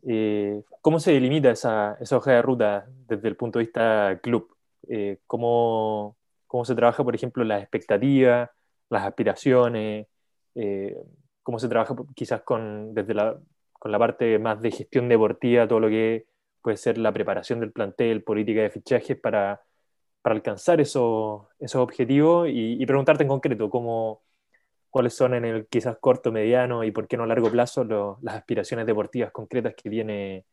[0.04, 4.56] eh, cómo se delimita esa, esa, hoja de ruta desde el punto de vista club.
[4.88, 8.50] Eh, cómo, cómo se trabaja, por ejemplo, las expectativas,
[8.92, 10.08] las aspiraciones,
[10.56, 10.96] eh,
[11.44, 13.40] cómo se trabaja quizás con, desde la,
[13.74, 16.28] con la parte más de gestión deportiva, todo lo que
[16.62, 19.62] puede ser la preparación del plantel, política de fichajes para,
[20.22, 24.22] para alcanzar esos, esos objetivos y, preguntarte en concreto cómo,
[24.90, 27.84] cuáles son en el quizás corto, mediano y por qué no largo plazo
[28.22, 30.46] las aspiraciones deportivas concretas que tiene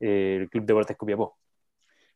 [0.00, 1.36] eh, el Club Deportes Copiapó.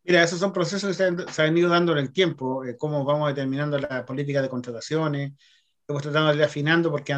[0.02, 3.28] Mira, esos son procesos que se han, ido dando en el tiempo, eh, cómo vamos
[3.28, 5.32] determinando la política de contrataciones,
[5.86, 7.12] hemos tratado de ir afinando porque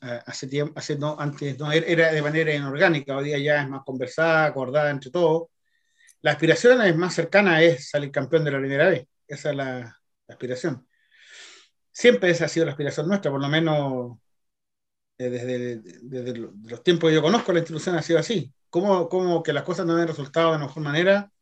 [0.00, 3.82] hace tiempo, hace no, antes no, era de manera inorgánica, hoy día ya es más
[3.84, 5.48] conversada, acordada entre todos.
[6.22, 9.78] La aspiración es más cercana es salir campeón de la primera vez, esa es la,
[10.26, 10.86] la aspiración.
[11.92, 14.18] Siempre esa ha sido la aspiración nuestra, por lo menos
[15.18, 18.52] eh, desde, desde, los tiempos que yo conozco la institución ha sido así.
[18.68, 21.32] ¿Cómo, cómo que las cosas no han resultado de mejor manera?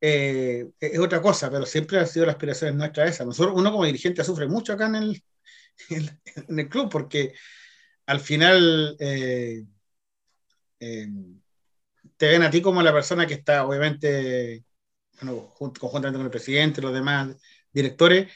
[0.00, 3.24] Eh, es otra cosa, pero siempre ha sido la aspiración nuestra esa.
[3.24, 5.22] Nosotros, uno como dirigente sufre mucho acá en el,
[6.48, 7.34] en el club, porque
[8.06, 9.64] al final eh,
[10.80, 11.08] eh,
[12.16, 14.64] te ven a ti como la persona que está, obviamente,
[15.20, 17.36] bueno, conjuntamente con el presidente, los demás
[17.72, 18.32] directores.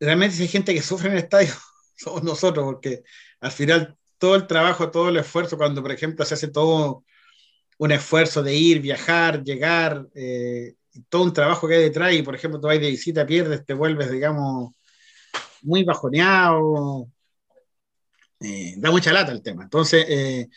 [0.00, 1.52] realmente hay gente que sufre en el estadio,
[1.96, 3.02] somos nosotros, porque
[3.40, 7.04] al final todo el trabajo, todo el esfuerzo, cuando por ejemplo se hace todo
[7.78, 10.74] un esfuerzo de ir, viajar, llegar, eh,
[11.08, 13.74] todo un trabajo que hay detrás y, por ejemplo, tú vas de visita, pierdes, te
[13.74, 14.74] vuelves, digamos,
[15.62, 17.08] muy bajoneado,
[18.40, 19.64] eh, da mucha lata el tema.
[19.64, 20.48] Entonces, eh,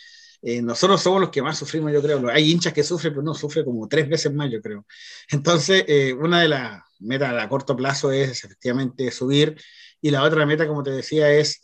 [0.61, 2.29] nosotros somos los que más sufrimos, yo creo.
[2.29, 4.85] Hay hinchas que sufren, pero no sufre como tres veces más, yo creo.
[5.29, 9.59] Entonces, una de las metas a corto plazo es efectivamente subir
[9.99, 11.59] y la otra meta, como te decía, es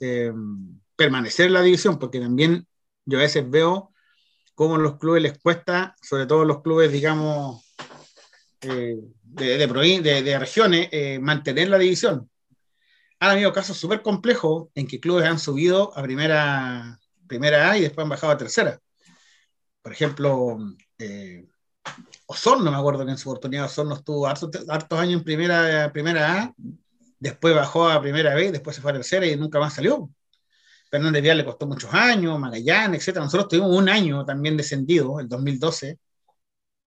[0.96, 2.68] permanecer en la división, porque también
[3.06, 3.93] yo a veces veo
[4.56, 7.64] cómo los clubes les cuesta, sobre todo los clubes, digamos,
[8.62, 12.30] eh, de, de, de, regiones, eh, mantener la división.
[13.20, 17.82] Han habido casos súper complejos en que clubes han subido a primera, primera A y
[17.82, 18.80] después han bajado a tercera.
[19.82, 20.58] Por ejemplo,
[21.00, 21.48] eh,
[22.28, 26.44] Osorno, me acuerdo que en su oportunidad Osorno estuvo hartos, hartos años en primera, primera
[26.44, 26.54] A,
[27.20, 30.10] después bajó a primera B, después se fue a tercera y nunca más salió.
[30.94, 33.18] Fernández Vial le costó muchos años, Magallanes, etc.
[33.18, 35.98] Nosotros tuvimos un año también descendido, el 2012.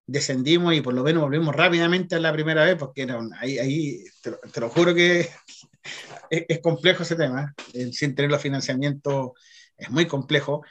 [0.05, 4.05] Descendimos y por lo menos volvimos rápidamente a la primera vez, porque era ahí, ahí
[4.21, 5.29] te, lo, juro que
[6.29, 7.53] es, complejo ese tema.
[7.73, 7.91] ¿eh?
[7.91, 9.31] Sin tener los financiamientos
[9.75, 10.63] es muy complejo.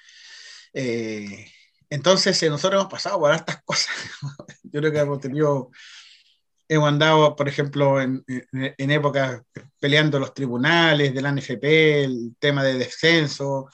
[0.72, 1.46] Eh,
[1.90, 3.94] entonces, eh, nosotros hemos pasado por estas cosas.
[4.62, 5.70] Yo creo que hemos tenido
[6.68, 9.42] hemos andado, por ejemplo, en, en, épocas
[9.78, 13.68] peleando los tribunales de la NFP, el tema de descenso.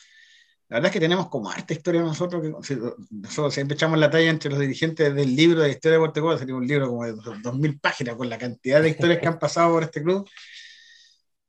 [0.69, 2.79] La verdad es que tenemos como esta historia nosotros, que
[3.11, 6.55] nosotros siempre echamos la talla entre los dirigentes del libro de historia de Puerto sería
[6.55, 9.83] un libro como de 2.000 páginas con la cantidad de historias que han pasado por
[9.83, 10.29] este club.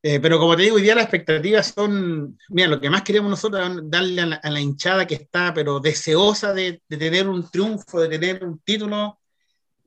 [0.05, 3.29] Eh, pero como te digo, hoy día las expectativas son, mira, lo que más queremos
[3.29, 7.29] nosotros es darle a la, a la hinchada que está, pero deseosa de, de, tener
[7.29, 9.21] un triunfo, de tener un título,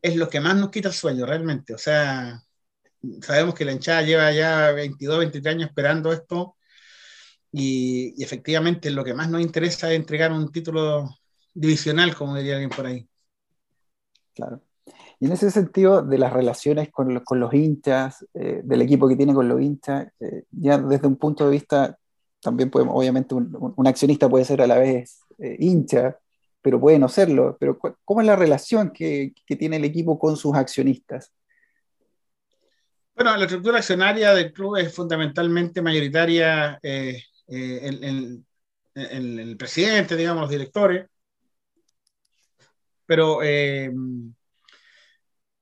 [0.03, 1.75] es lo que más nos quita el sueño, realmente.
[1.75, 2.41] O sea,
[3.23, 6.57] sabemos que la hinchada lleva ya 22, 23 años esperando esto
[7.53, 11.09] y, efectivamente lo que más nos interesa es entregar un título
[11.55, 13.09] divisional, como diría alguien por ahí.
[14.35, 14.63] Claro.
[15.19, 19.09] Y en ese sentido, de las relaciones con los, con los hinchas, eh, del equipo
[19.09, 21.99] que tiene con los hinchas, eh, ya desde un punto de vista,
[22.41, 26.19] también podemos, obviamente, un, accionista puede ser a la vez eh, hincha,
[26.67, 27.57] pero puede no serlo.
[27.61, 31.33] Pero ¿cómo es la relación que, tiene el equipo con sus accionistas?
[33.15, 38.43] Bueno, la estructura accionaria del club es fundamentalmente mayoritaria eh, eh,
[38.97, 41.07] el, presidente, digamos, los directores.
[43.07, 43.93] Pero eh,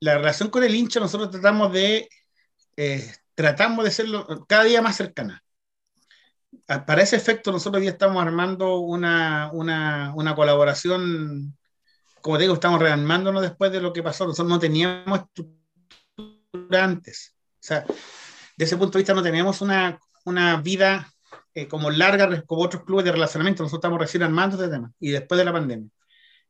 [0.00, 2.08] la relación con el hincha nosotros tratamos de,
[2.78, 5.44] eh, tratamos de serlo cada día más cercana
[6.86, 11.56] para ese efecto, nosotros ya estamos armando una, una, una, colaboración,
[12.20, 14.26] como digo, estamos rearmándonos después de lo que pasó.
[14.26, 17.34] Nosotros no teníamos estructura antes.
[17.54, 17.84] O sea,
[18.56, 21.08] de ese punto de vista no teníamos una, una vida
[21.54, 23.62] eh, como larga como otros clubes de relacionamiento.
[23.62, 25.88] Nosotros estamos recién armando este tema y después de la pandemia.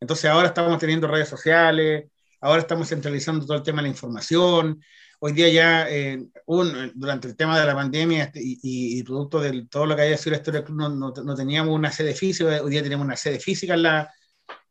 [0.00, 4.82] Entonces ahora estamos teniendo redes sociales, ahora estamos centralizando todo el tema de la información,
[5.26, 9.66] hoy día ya, eh, un, durante el tema de la pandemia este, y, producto de
[9.70, 12.62] todo lo que haya sido la historia del club, no, no, teníamos una sede física,
[12.62, 14.12] hoy día tenemos una sede física en la,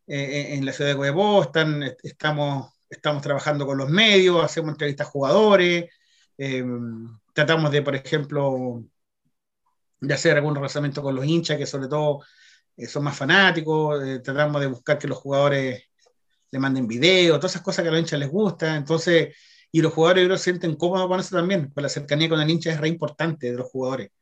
[0.06, 5.08] eh, en la ciudad de Coyapó, están, estamos, estamos trabajando con los medios, hacemos entrevistas
[5.08, 5.90] a jugadores,
[6.38, 6.64] eh,
[7.32, 8.84] tratamos de, por ejemplo,
[9.98, 12.20] de hacer algún relacionamiento con los hinchas, que sobre todo
[12.86, 15.82] son más fanáticos, tratamos de buscar que los jugadores
[16.52, 19.34] le manden videos, todas esas cosas que a los hinchas les gustan, entonces
[19.74, 22.48] y los jugadores creo, se sienten cómodos con eso también, pues la cercanía con el
[22.48, 24.12] hincha es re importante de los jugadores.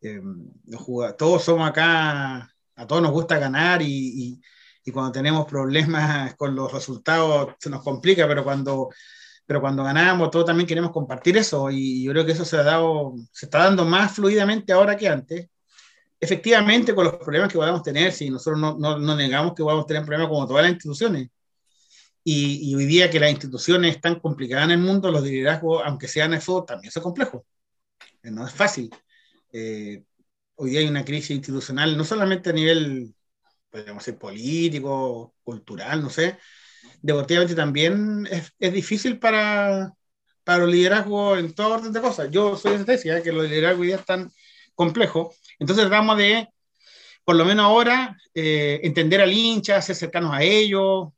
[0.00, 0.20] Eh,
[0.66, 4.40] los jugadores todos somos acá, a todos nos gusta ganar y,
[4.84, 8.88] y, cuando tenemos problemas con los resultados se nos complica, pero cuando,
[9.46, 12.64] pero cuando ganamos todos también queremos compartir eso y yo creo que eso se, ha
[12.64, 15.48] dado, se está dando más fluidamente ahora que antes.
[16.18, 19.86] Efectivamente, con los problemas que podamos tener, si nosotros no, no, no negamos que podamos
[19.86, 21.28] tener problemas como todas las instituciones,
[22.28, 26.34] y, hoy día que las instituciones están complicadas en el mundo, los liderazgos, aunque sean
[26.34, 27.42] eso, también son complejos.
[28.20, 28.90] Eh, no es fácil.
[29.52, 30.02] Eh,
[30.56, 33.14] hoy día hay una crisis institucional, no solamente a nivel,
[33.70, 36.36] podríamos decir, político, cultural, no sé,
[37.00, 39.92] deportivamente también es, es difícil para,
[40.42, 42.28] para los liderazgos en todo orden de cosas.
[42.32, 44.32] Yo soy de tesis, que los liderazgos hoy día están
[44.74, 45.36] complejos.
[45.60, 46.48] Entonces tratamos de,
[47.24, 51.10] por lo menos ahora, eh, entender al hincha, ser cercanos a ellos,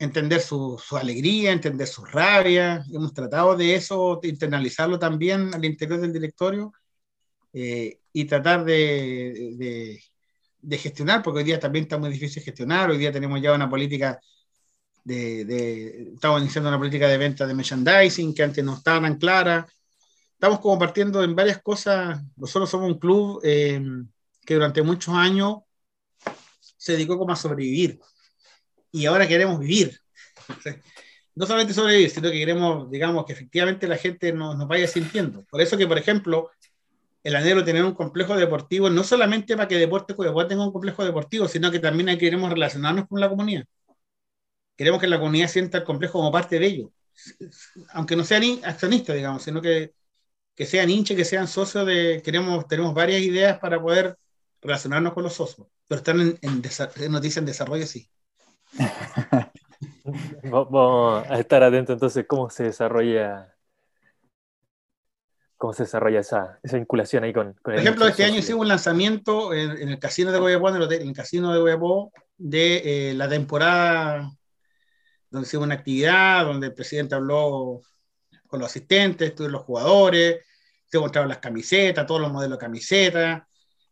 [0.00, 2.84] entender su, su, alegría, entender su rabia.
[2.90, 6.72] Hemos tratado de eso, de internalizarlo también al interior del directorio
[7.52, 10.02] eh, y tratar de, de,
[10.62, 12.90] de, gestionar, porque hoy día también está muy difícil gestionar.
[12.90, 14.18] Hoy día tenemos ya una política
[15.04, 19.18] de, de estamos iniciando una política de venta de merchandising que antes no estaba tan
[19.18, 19.66] clara.
[20.32, 22.22] Estamos como partiendo en varias cosas.
[22.36, 23.82] Nosotros somos un club eh,
[24.46, 25.58] que durante muchos años
[26.78, 28.00] se dedicó como a sobrevivir
[28.92, 29.98] y ahora queremos vivir.
[31.34, 35.44] No solamente sobrevivir, sino que queremos, digamos, que efectivamente la gente nos, nos vaya sintiendo.
[35.44, 36.50] Por eso que, por ejemplo,
[37.22, 40.72] el anhelo de tener un complejo deportivo, no solamente para que Deportes Coyapó tenga un
[40.72, 43.64] complejo deportivo, sino que también queremos relacionarnos con la comunidad.
[44.76, 46.92] Queremos que la comunidad sienta el complejo como parte de ello.
[47.92, 49.92] Aunque no sean accionistas, digamos, sino que,
[50.54, 52.22] que sean hinchas, que sean socios de...
[52.24, 54.16] Queremos, tenemos varias ideas para poder
[54.62, 56.62] relacionarnos con los socios, pero están en, en,
[56.96, 58.08] en noticias en desarrollo, sí.
[60.44, 63.54] Vamos a estar atentos entonces cómo se desarrolla
[65.56, 68.68] cómo se desarrolla esa, esa vinculación ahí con, con Por ejemplo, este año hicimos un
[68.68, 72.12] lanzamiento en, en, el casino de Guayapó, en el, hotel, en el casino de Guayapó,
[72.38, 74.32] de eh, la temporada
[75.30, 77.82] donde hicimos una actividad, donde el presidente habló
[78.46, 80.38] con los asistentes, estuvieron los jugadores,
[80.86, 83.42] se mostraron las camisetas, todos los modelos de camisetas,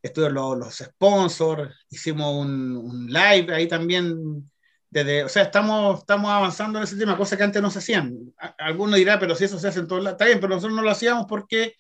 [0.03, 4.51] estuvieron los, los sponsors, hicimos un, un live ahí también
[4.91, 8.17] desde, o sea, estamos, estamos avanzando en ese tema, cosa que antes no se hacían.
[8.59, 10.83] Alguno dirá, pero si eso se hace en todos lados, está bien, pero nosotros no
[10.83, 11.75] lo hacíamos porque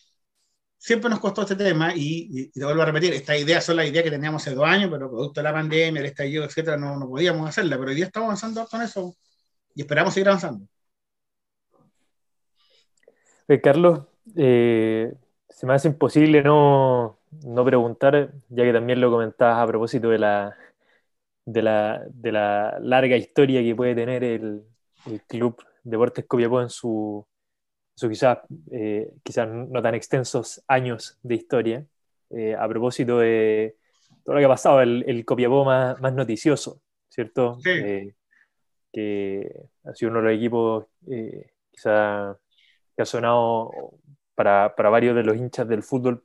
[0.76, 3.76] siempre nos costó este tema y, y, y te vuelvo a repetir, esta idea son
[3.76, 6.76] las ideas que teníamos hace dos años, pero producto de la pandemia, el estallido, etcétera,
[6.76, 9.14] no, podíamos hacerla, pero hoy día estamos avanzando con eso
[9.74, 10.66] y esperamos seguir avanzando.
[13.62, 14.00] Carlos,
[14.36, 15.14] eh,
[15.48, 20.18] se me hace imposible no, no preguntar, ya que también lo comentabas a propósito de
[20.18, 20.54] la,
[21.50, 24.62] de la, de la larga historia que puede tener el,
[25.06, 27.26] el Club Deportes Copiapó en su,
[27.94, 28.40] su quizás,
[28.70, 31.86] eh, quizás no tan extensos años de historia,
[32.30, 33.76] eh, a propósito de
[34.24, 37.58] todo lo que ha pasado, el, el Copiapó más, más noticioso, ¿cierto?
[37.62, 37.70] Sí.
[37.70, 38.14] Eh,
[38.92, 39.50] que
[39.84, 42.36] ha sido uno de los equipos eh, quizás
[42.94, 43.70] que ha sonado
[44.34, 46.24] para, para, varios de los hinchas del fútbol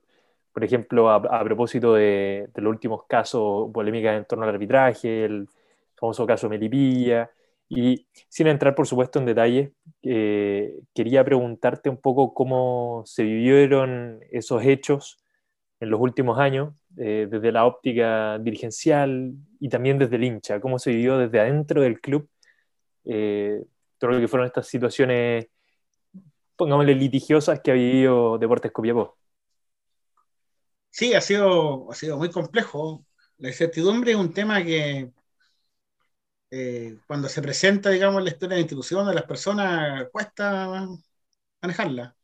[0.53, 5.25] por ejemplo, a, a propósito de, de, los últimos casos polémicas en torno al arbitraje,
[5.25, 5.49] el
[5.95, 7.29] famoso caso Melipilla,
[7.69, 9.71] y sin entrar, por supuesto, en detalles,
[10.03, 15.17] eh, quería preguntarte un poco cómo se vivieron esos hechos
[15.79, 20.77] en los últimos años, eh, desde la óptica dirigencial y también desde el hincha, cómo
[20.77, 22.29] se vivió desde adentro del club,
[23.05, 23.63] eh,
[23.97, 25.47] todo lo que fueron estas situaciones,
[26.55, 29.17] pongámosle, litigiosas que ha vivido Deportes Copiapó.
[30.93, 33.05] Sí, ha sido, ha sido muy complejo.
[33.37, 35.11] La incertidumbre es un tema que
[36.51, 40.87] eh, cuando se presenta, digamos, la historia de la institución, de las personas, cuesta
[41.61, 42.15] manejarla.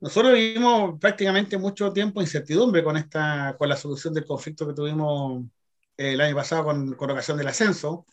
[0.00, 5.44] Nosotros vivimos prácticamente mucho tiempo incertidumbre con, esta, con la solución del conflicto que tuvimos
[5.96, 8.06] eh, el año pasado con, con ocasión del ascenso.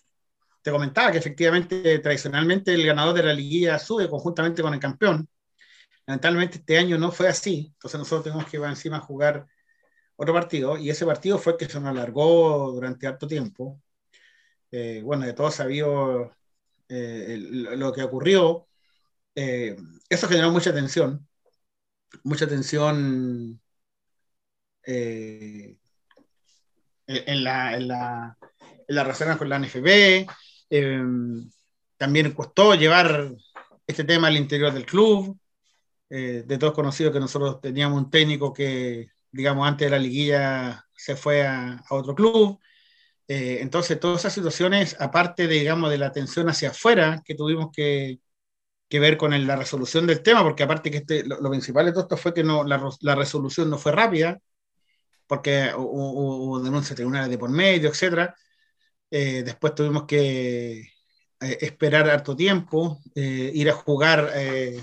[0.62, 5.30] Te comentaba que efectivamente, tradicionalmente, el ganador de la liguilla sube conjuntamente con el campeón.
[6.08, 9.48] Lamentablemente este año no fue así, entonces nosotros tenemos que ir encima a jugar
[10.18, 13.80] otro partido, y ese partido fue que se nos alargó durante harto tiempo.
[14.72, 16.32] Eh, bueno, de todos sabido
[16.90, 18.68] eh, lo que ocurrió.
[19.36, 19.78] Eh,
[20.10, 21.28] eso generó mucha tensión,
[22.24, 23.62] mucha tensión
[24.84, 25.78] en,
[27.44, 28.38] la, en, la,
[28.88, 30.28] en la relación con la NFB.
[31.98, 33.32] también costó llevar
[33.86, 35.40] este tema al interior del club.
[36.10, 41.16] de todos conocidos que nosotros teníamos un técnico que digamos, antes de la liguilla se
[41.16, 42.60] fue a, a otro club.
[43.28, 47.70] Eh, entonces, todas esas situaciones, aparte de, digamos, de la atención hacia afuera que tuvimos
[47.74, 48.20] que,
[48.90, 51.86] que ver con el, la resolución del tema, porque aparte que este, lo, lo, principal
[51.86, 54.40] de todo esto fue que no, la, la resolución no fue rápida,
[55.28, 58.34] porque hubo, hubo denuncias tribunales de por medio, etc.
[59.12, 60.90] Eh, después tuvimos que
[61.40, 64.82] eh, esperar harto tiempo, eh, ir a jugar eh,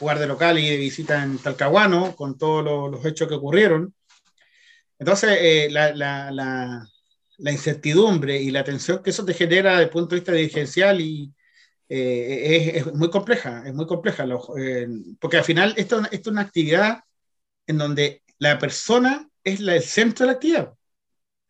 [0.00, 3.94] jugar de local y de visita en Talcahuano, con todos los, los hechos que ocurrieron.
[4.98, 6.88] Entonces, eh, la, la, la,
[7.36, 11.02] la, incertidumbre y la tensión que eso te genera desde el punto de vista dirigencial
[11.02, 11.30] y,
[11.90, 14.24] eh, es, es, muy compleja, es muy compleja,
[14.58, 14.88] eh,
[15.20, 17.00] porque al final esto, esto, es una actividad
[17.66, 20.72] en donde la persona es el centro de la actividad.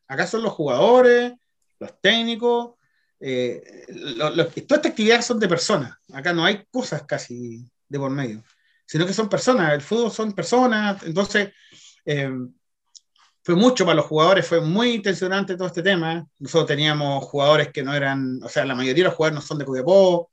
[0.09, 1.35] Acá son los jugadores,
[1.79, 2.75] los técnicos,
[3.21, 5.97] eh, lo, lo, toda esta actividad son de personas.
[6.13, 8.43] Acá no hay cosas casi de por medio,
[8.87, 11.51] sino que son personas, el fútbol son personas, entonces
[12.07, 12.31] eh,
[13.43, 16.27] fue mucho para los jugadores, fue muy intencionante todo este tema.
[16.39, 19.59] Nosotros teníamos jugadores que no eran, o sea, la mayoría de los jugadores no son
[19.59, 20.31] de Copiapó,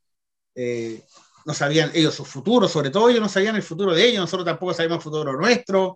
[0.55, 1.01] eh,
[1.45, 4.45] no sabían ellos su futuro, sobre todo ellos no sabían el futuro de ellos, nosotros
[4.45, 5.95] tampoco sabíamos el futuro nuestro.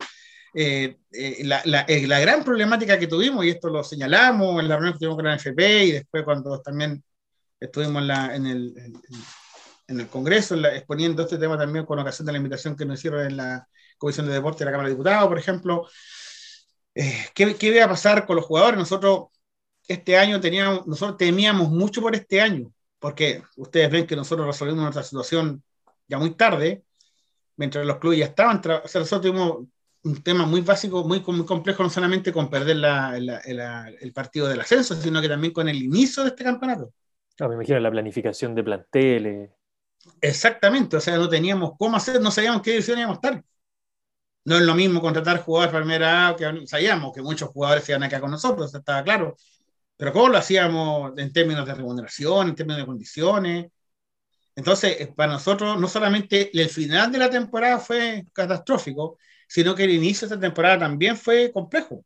[0.54, 4.94] Eh, eh, la, la, gran problemática que tuvimos, y esto lo señalamos en la reunión
[4.94, 7.04] que tuvimos con la NFP y después cuando también
[7.60, 8.94] estuvimos en, la, el,
[10.00, 13.38] el, Congreso exponiendo este tema también con ocasión de la invitación que nos hicieron en
[13.38, 13.68] la
[13.98, 15.88] Comisión de Deporte de la Cámara de Diputados, por ejemplo,
[16.96, 18.78] eh, ¿qué, ¿qué, a pasar con los jugadores?
[18.78, 19.28] Nosotros
[19.88, 24.84] este año teníamos, nosotros temíamos mucho por este año, porque ustedes ven que nosotros resolvimos
[24.84, 25.64] nuestra situación
[26.08, 26.84] ya muy tarde,
[27.56, 29.68] mientras los clubes ya estaban, o sea, nosotros tuvimos
[30.04, 34.14] un tema muy básico, muy, muy complejo, no solamente con perder la, la, la, el
[34.14, 36.92] partido del ascenso, sino que también con el inicio de este campeonato.
[37.40, 39.52] No, me imagino la planificación de planteles.
[40.22, 43.44] Exactamente, o sea, no teníamos cómo hacer, no sabíamos qué división íbamos a estar.
[44.44, 48.04] No es lo mismo contratar jugadores primera A, que sabíamos que muchos jugadores se iban
[48.04, 49.36] acá con nosotros, estaba claro.
[49.98, 53.68] Pero ¿cómo lo hacíamos en términos de remuneración, en términos de condiciones?
[54.56, 59.92] Entonces, para nosotros, no solamente el final de la temporada fue catastrófico, sino que el
[59.92, 62.06] inicio de esta temporada también fue complejo.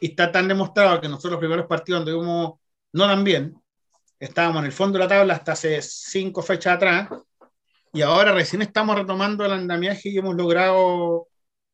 [0.00, 2.60] Y está tan demostrado que nosotros los primeros partidos anduvimos
[2.92, 3.54] no tan bien,
[4.18, 7.08] estábamos en el fondo de la tabla hasta hace cinco fechas atrás,
[7.92, 11.28] y ahora recién estamos retomando el andamiaje y hemos logrado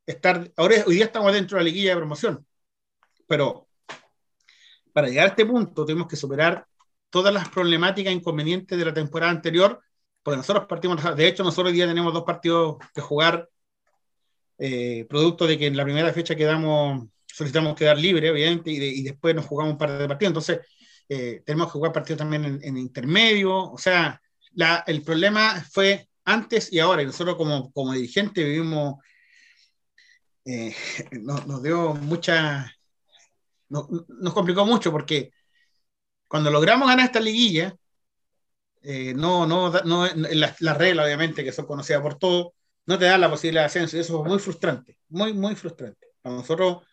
[0.07, 2.47] estar, ahora hoy día estamos dentro de la liguilla de promoción,
[3.27, 3.69] pero
[4.93, 6.67] para llegar a este punto tenemos que superar
[7.11, 9.81] todas las problemáticas e inconvenientes de la temporada anterior,
[10.23, 13.49] porque nosotros partimos, de hecho nosotros hoy día tenemos dos partidos que jugar
[14.59, 18.87] eh, producto de que en la primera fecha quedamos, solicitamos quedar libre, obviamente, y, de,
[18.87, 20.31] y, después nos jugamos un par de partidos.
[20.31, 20.61] Entonces,
[21.09, 23.73] eh, tenemos que jugar partidos también en, intermedio.
[23.73, 24.21] O sea,
[24.87, 28.97] el problema fue antes y ahora, y nosotros como, como dirigente vivimos,
[30.45, 30.75] eh,
[31.23, 32.73] nos, dio mucha,
[33.69, 35.33] nos, nos, complicó mucho porque
[36.29, 37.75] cuando logramos ganar esta liguilla,
[38.83, 42.53] eh, no, no, no, las la reglas obviamente que son conocidas por todos,
[42.87, 46.09] no te dan la posibilidad de ascenso y eso fue muy frustrante, muy, muy frustrante.
[46.21, 46.87] Para nosotros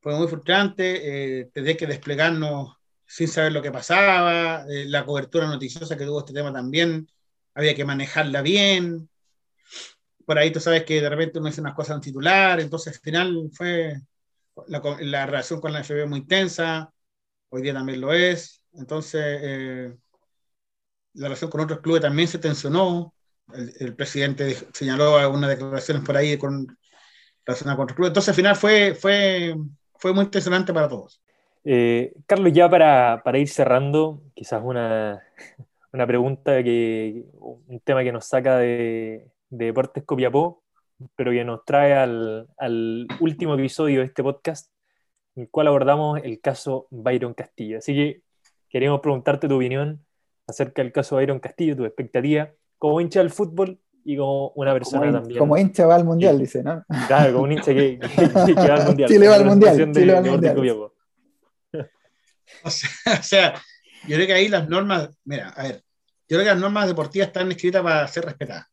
[0.00, 2.76] fue muy frustrante eh, tener que desplegarnos
[3.06, 7.08] sin saber lo que pasaba, eh, la cobertura noticiosa que tuvo este tema también,
[7.54, 9.08] había que manejarla bien.
[10.24, 13.00] Por ahí tú sabes que de repente uno dice unas cosas en titular, entonces al
[13.00, 14.00] final fue
[14.66, 16.92] la, la relación con la FB muy intensa,
[17.50, 19.96] hoy día también lo es, entonces eh,
[21.14, 23.14] la relación con otros clubes también se tensionó,
[23.54, 26.66] el, presidente señaló algunas declaraciones por ahí con
[27.44, 28.10] relacionadas con otros clubes.
[28.10, 29.54] Entonces, al final fue, fue,
[29.94, 31.20] fue muy impresionante para todos.
[31.68, 35.20] Eh, Carlos, ya para, para, ir cerrando, quizás una,
[35.92, 40.62] una pregunta que, un tema que nos saca de, de Deportes Copiapó,
[41.16, 44.70] pero que nos trae al, al, último episodio de este podcast,
[45.34, 47.78] en el cual abordamos el caso Byron Castillo.
[47.78, 48.22] Así que
[48.68, 50.06] queríamos preguntarte tu opinión
[50.46, 52.48] acerca del caso Byron Castillo, tu expectativa,
[52.78, 55.38] como hincha del fútbol y como una persona como, también.
[55.40, 56.84] Como hincha va al mundial, dice, ¿no?
[57.08, 58.06] Claro, como un hincha que, que,
[58.54, 59.08] que va al mundial.
[59.10, 59.92] Chile va al mundial.
[59.92, 60.90] Chile va al mundial.
[62.62, 62.90] O sea,
[63.20, 63.62] o sea,
[64.06, 65.84] yo creo que ahí las normas, mira, a ver,
[66.28, 68.66] yo creo que las normas deportivas están escritas para ser respetadas.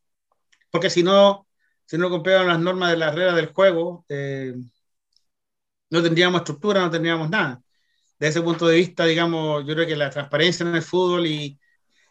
[0.72, 1.48] Porque si no,
[1.86, 4.56] si no cumplieran las normas de las reglas del juego, eh,
[5.90, 7.62] no tendríamos estructura, no tendríamos nada.
[8.20, 11.60] Desde ese punto de vista, digamos, yo creo que la transparencia en el fútbol y,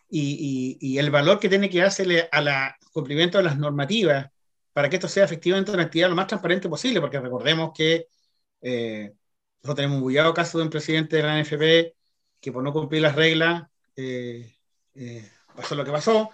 [0.08, 2.48] y, y, y, el valor que tiene que hacerle al
[2.92, 4.30] cumplimiento de las normativas
[4.72, 8.06] para que esto sea efectivamente una actividad lo más transparente posible, porque recordemos que
[8.60, 9.12] eh,
[9.62, 11.94] nosotros tenemos un bullado caso de un presidente de la NFP
[12.40, 13.62] que por no cumplir las reglas
[13.94, 14.56] eh,
[14.94, 16.30] eh, pasó lo que pasó.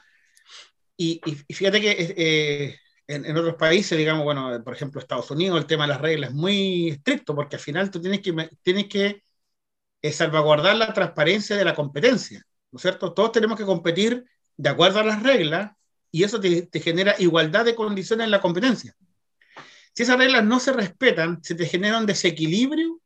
[0.96, 5.58] Y, y fíjate que eh, en, en, otros países, digamos, bueno, por ejemplo, Estados Unidos,
[5.58, 8.86] el tema de las reglas es muy estricto, porque al final tú tienes que, tienes
[8.86, 9.22] que
[10.10, 12.42] salvaguardar la transparencia de la competencia.
[12.70, 13.12] ¿no es cierto?
[13.12, 14.24] Todos tenemos que competir
[14.56, 15.72] de acuerdo a las reglas
[16.10, 18.96] y eso te, te, genera igualdad de condiciones en la competencia.
[19.94, 23.00] Si esas reglas no se respetan, se te genera un desequilibrio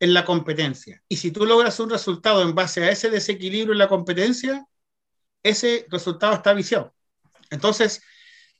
[0.00, 1.02] en la competencia.
[1.08, 4.66] Y si tú logras un resultado en base a ese desequilibrio en la competencia,
[5.42, 6.94] ese resultado está viciado.
[7.50, 8.02] Entonces,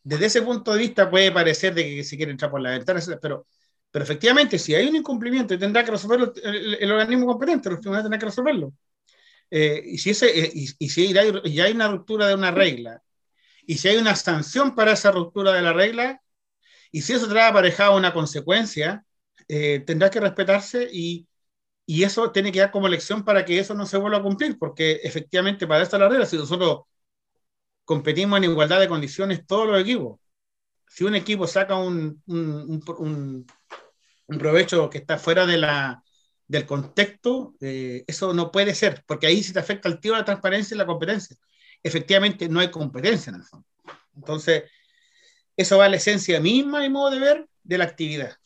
[0.02, 3.00] desde ese punto de vista puede parecer de que se quiere entrar por la ventana,
[3.20, 3.46] pero,
[3.90, 8.20] pero efectivamente, si hay un incumplimiento, tendrá que resolverlo el, organismo competente, los tribunales tendrán
[8.20, 8.72] que resolverlo.
[9.50, 13.02] Eh, y si, ese, eh, y, si hay, hay una ruptura de una regla,
[13.66, 16.22] y si hay una sanción para esa ruptura de la regla,
[16.90, 19.04] y si eso trae aparejado una consecuencia,
[19.48, 21.26] eh, tendrá que respetarse y,
[21.86, 24.58] y, eso tiene que dar como lección para que eso no se vuelva a cumplir,
[24.58, 26.82] porque efectivamente para esta la regla, si nosotros
[27.84, 30.20] competimos en igualdad de condiciones todos los equipos,
[30.88, 33.46] si un equipo saca un, un,
[34.38, 36.02] provecho que está fuera de la,
[36.46, 40.24] del contexto, eh, eso no puede ser, porque ahí se te afecta el tío la
[40.24, 41.36] transparencia y la competencia.
[41.82, 43.66] Efectivamente, no hay competencia en el fondo.
[44.16, 44.64] Entonces,
[45.56, 48.36] eso va a la esencia misma y modo de ver de la actividad.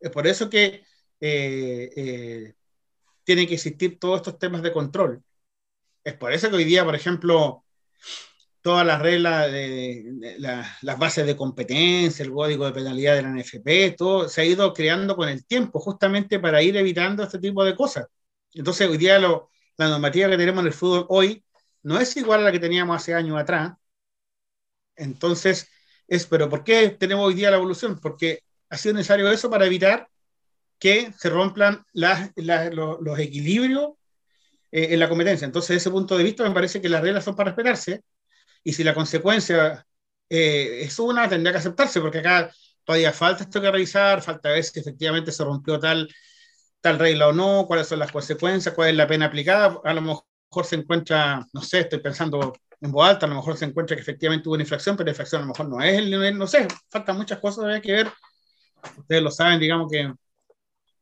[0.00, 0.84] Es por eso que
[1.20, 2.54] eh, eh,
[3.24, 5.22] tienen que existir todos estos temas de control.
[6.04, 7.64] Es por eso que hoy día, por ejemplo,
[8.62, 10.36] todas las reglas de,
[10.82, 14.72] las bases de competencia, el código de penalidad de la NFP, todo se ha ido
[14.74, 18.06] creando con el tiempo, justamente para ir evitando este tipo de cosas.
[18.54, 21.44] Entonces, hoy día lo, la normativa que tenemos en el fútbol hoy
[21.82, 23.72] no es igual a la que teníamos hace años atrás.
[24.96, 25.68] Entonces,
[26.06, 27.98] es, pero ¿por qué tenemos hoy día la evolución?
[28.00, 30.08] Porque ha sido necesario eso para evitar
[30.78, 33.90] que se rompan las, los, los, equilibrios
[34.72, 35.44] eh, en la competencia.
[35.44, 38.02] Entonces, desde ese punto de vista, me parece que las reglas son para respetarse
[38.64, 39.86] y si la consecuencia
[40.28, 42.50] eh, es una, tendría que aceptarse, porque acá
[42.84, 46.08] todavía falta esto que revisar, falta ver si efectivamente se rompió tal,
[46.80, 49.80] tal regla o no, cuáles son las consecuencias, cuál es la pena aplicada.
[49.84, 50.24] A lo mejor
[50.64, 54.02] se encuentra, no sé, estoy pensando en voz alta, a lo mejor se encuentra que
[54.02, 56.46] efectivamente hubo una infracción, pero la infracción a lo mejor no es el nivel, no
[56.46, 58.10] sé, faltan muchas cosas que ver.
[58.98, 60.12] Ustedes lo saben, digamos que,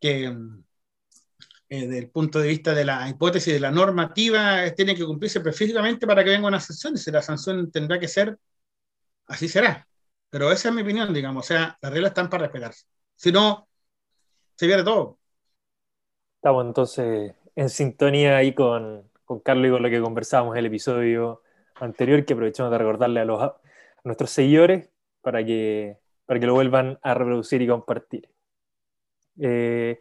[0.00, 0.24] que
[1.70, 5.38] eh, desde el punto de vista de la hipótesis de la normativa, tiene que cumplirse
[5.38, 8.38] específicamente para que venga una sanción, y si la sanción tendrá que ser,
[9.26, 9.86] así será.
[10.30, 12.84] Pero esa es mi opinión, digamos, o sea, las reglas están para respetarse.
[13.16, 13.68] Si no,
[14.56, 15.18] se pierde todo.
[16.36, 20.66] Estamos entonces en sintonía ahí con, con Carlos y con lo que conversábamos en el
[20.66, 21.42] episodio
[21.74, 23.60] anterior, que aprovechamos de recordarle a, a
[24.04, 24.88] nuestros seguidores
[25.20, 25.98] para que,
[26.28, 28.28] para que lo vuelvan a reproducir y compartir.
[29.40, 29.98] Eh,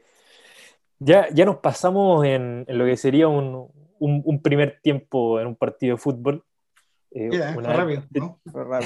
[1.00, 5.48] ya, ya nos pasamos en, en lo que sería un, un, un, primer tiempo en
[5.48, 6.44] un partido de fútbol.
[7.12, 8.42] Eh, una rápido, ¿no?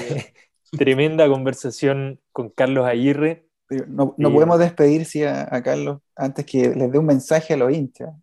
[0.70, 3.48] tremenda conversación con Carlos Aguirre.
[3.88, 7.56] No, no podemos despedir si a, a, Carlos antes que les dé un mensaje a
[7.56, 8.14] los hinchas.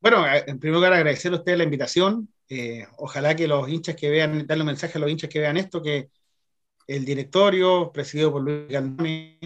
[0.00, 2.28] Bueno, en primer lugar agradecer a ustedes la invitación.
[2.48, 5.56] Eh, ojalá que los hinchas que vean, darle un mensaje a los hinchas que vean
[5.56, 6.10] esto, que
[6.88, 9.38] el directorio, presidido por Luis Galdame,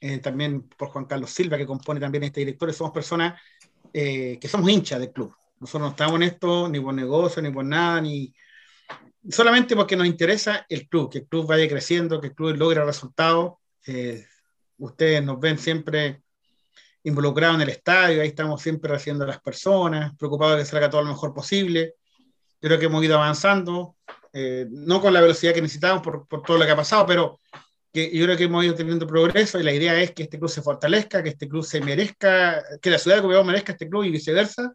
[0.00, 3.38] eh, también por Juan Carlos Silva, que compone también este directorio, somos personas
[3.92, 5.34] eh, que somos hinchas del club.
[5.60, 8.34] Nosotros no estamos en esto ni por negocio, ni por nada, ni
[9.28, 12.82] solamente porque nos interesa el club, que el club vaya creciendo, que el club logre
[12.82, 13.54] resultados.
[13.86, 14.24] Eh,
[14.78, 16.22] ustedes nos ven siempre
[17.04, 20.90] involucrados en el estadio, ahí estamos siempre haciendo a las personas, preocupados de que salga
[20.90, 21.94] todo lo mejor posible.
[22.58, 23.96] Creo que hemos ido avanzando,
[24.38, 27.40] eh, no con la velocidad que necesitamos por, por todo lo que ha pasado, pero
[27.94, 30.60] yo creo que hemos ido teniendo progreso y la idea es que este club se
[30.60, 34.10] fortalezca, que este club se merezca, que la ciudad de Copiapó merezca este club y
[34.10, 34.74] viceversa,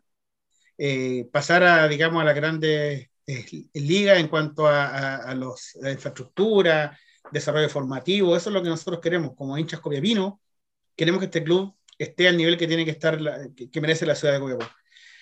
[0.80, 5.92] eh, pasar a, digamos, a la grande eh, liga en cuanto a, a, los, la
[5.92, 6.98] infraestructura,
[7.32, 10.34] desarrollo formativo, eso es lo que nosotros queremos como hinchas copiapinos,
[10.96, 13.20] queremos que este club esté al nivel que tiene que estar,
[13.56, 14.66] que, que, merece la ciudad de Copiapó.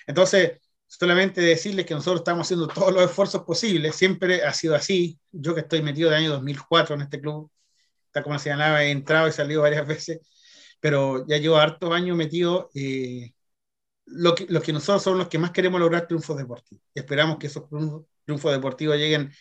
[0.08, 0.60] Entonces,
[0.90, 5.54] solamente decirles que nosotros estamos haciendo todos los esfuerzos posibles, siempre ha sido así, yo
[5.54, 7.52] que estoy metido de año 2004 en este club,
[8.12, 10.20] tal como señalaba, he entrado y salido varias veces,
[10.80, 12.70] pero ya llevo hartos años metido.
[12.74, 13.34] Eh,
[14.06, 16.84] lo, que, lo que nosotros somos los que más queremos lograr triunfos deportivos.
[16.96, 17.66] Esperamos que esos
[18.26, 19.32] triunfos deportivos lleguen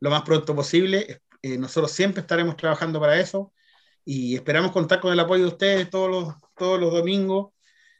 [0.00, 1.22] lo más pronto posible.
[1.42, 3.52] Eh, nosotros siempre estaremos trabajando para eso
[4.04, 7.52] y esperamos contar con el apoyo de ustedes todos los, todos los domingos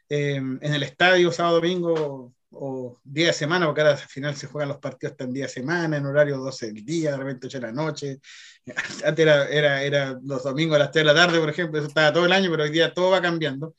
[0.09, 4.47] eh, en el estadio, sábado, domingo, o día de semana, porque ahora al final se
[4.47, 7.59] juegan los partidos en día de semana, en horario 12 del día, de repente 8
[7.59, 8.19] de la noche.
[9.05, 11.87] Antes era, era, era, los domingos a las 3 de la tarde, por ejemplo, eso
[11.87, 13.75] estaba todo el año, pero hoy día todo va cambiando.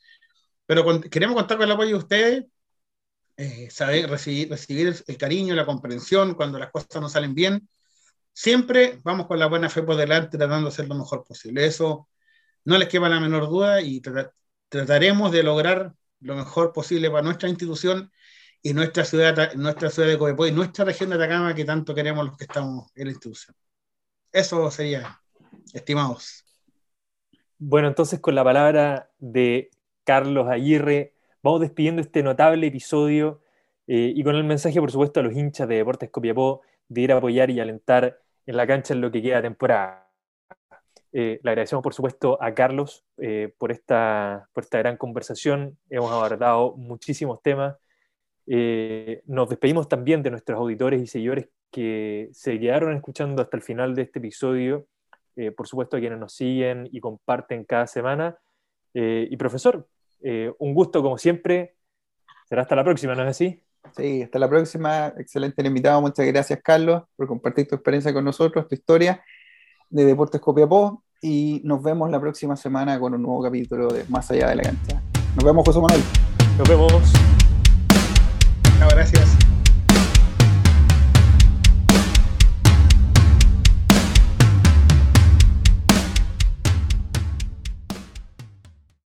[0.65, 2.45] Pero con, queremos contar con el apoyo de ustedes,
[3.37, 7.67] eh, saber, recibir, recibir el, el, cariño, la comprensión cuando las cosas no salen bien.
[8.33, 11.65] Siempre vamos con la buena fe por delante, tratando de hacer lo mejor posible.
[11.65, 12.07] Eso
[12.65, 14.31] no les queda la menor duda y tra
[14.69, 18.11] trataremos de lograr lo mejor posible para nuestra institución
[18.63, 22.25] y nuestra ciudad, nuestra ciudad de Copiapó y nuestra región de Atacama que tanto queremos
[22.25, 23.55] los que estamos en la institución.
[24.31, 25.19] Eso sería,
[25.73, 26.45] estimados.
[27.57, 29.71] Bueno, entonces con la palabra de
[30.03, 33.41] Carlos Aguirre, vamos despidiendo este notable episodio
[33.87, 37.11] eh, y con el mensaje, por supuesto, a los hinchas de Deportes Copiapó de ir
[37.11, 40.09] a apoyar y alentar en la cancha en lo que queda de temporada.
[41.13, 45.77] Eh, le agradecemos, por supuesto, a Carlos eh, por, esta, por esta gran conversación.
[45.89, 47.75] Hemos abordado muchísimos temas.
[48.53, 53.63] Eh, nos despedimos también de nuestros auditores y seguidores que se quedaron escuchando hasta el
[53.63, 54.87] final de este episodio.
[55.37, 58.37] Eh, por supuesto, a quienes nos siguen y comparten cada semana.
[58.93, 59.87] Eh, y profesor,
[60.21, 61.75] eh, un gusto como siempre.
[62.49, 63.63] Será hasta la próxima, ¿no es así?
[63.95, 65.13] Sí, hasta la próxima.
[65.17, 66.01] Excelente el invitado.
[66.01, 69.23] Muchas gracias, Carlos, por compartir tu experiencia con nosotros, tu historia
[69.89, 71.03] de Deportes Copiapó.
[71.23, 74.63] y nos vemos la próxima semana con un nuevo capítulo de Más allá de la
[74.63, 75.01] cancha.
[75.35, 76.01] Nos vemos, José Manuel.
[76.57, 77.40] Nos vemos.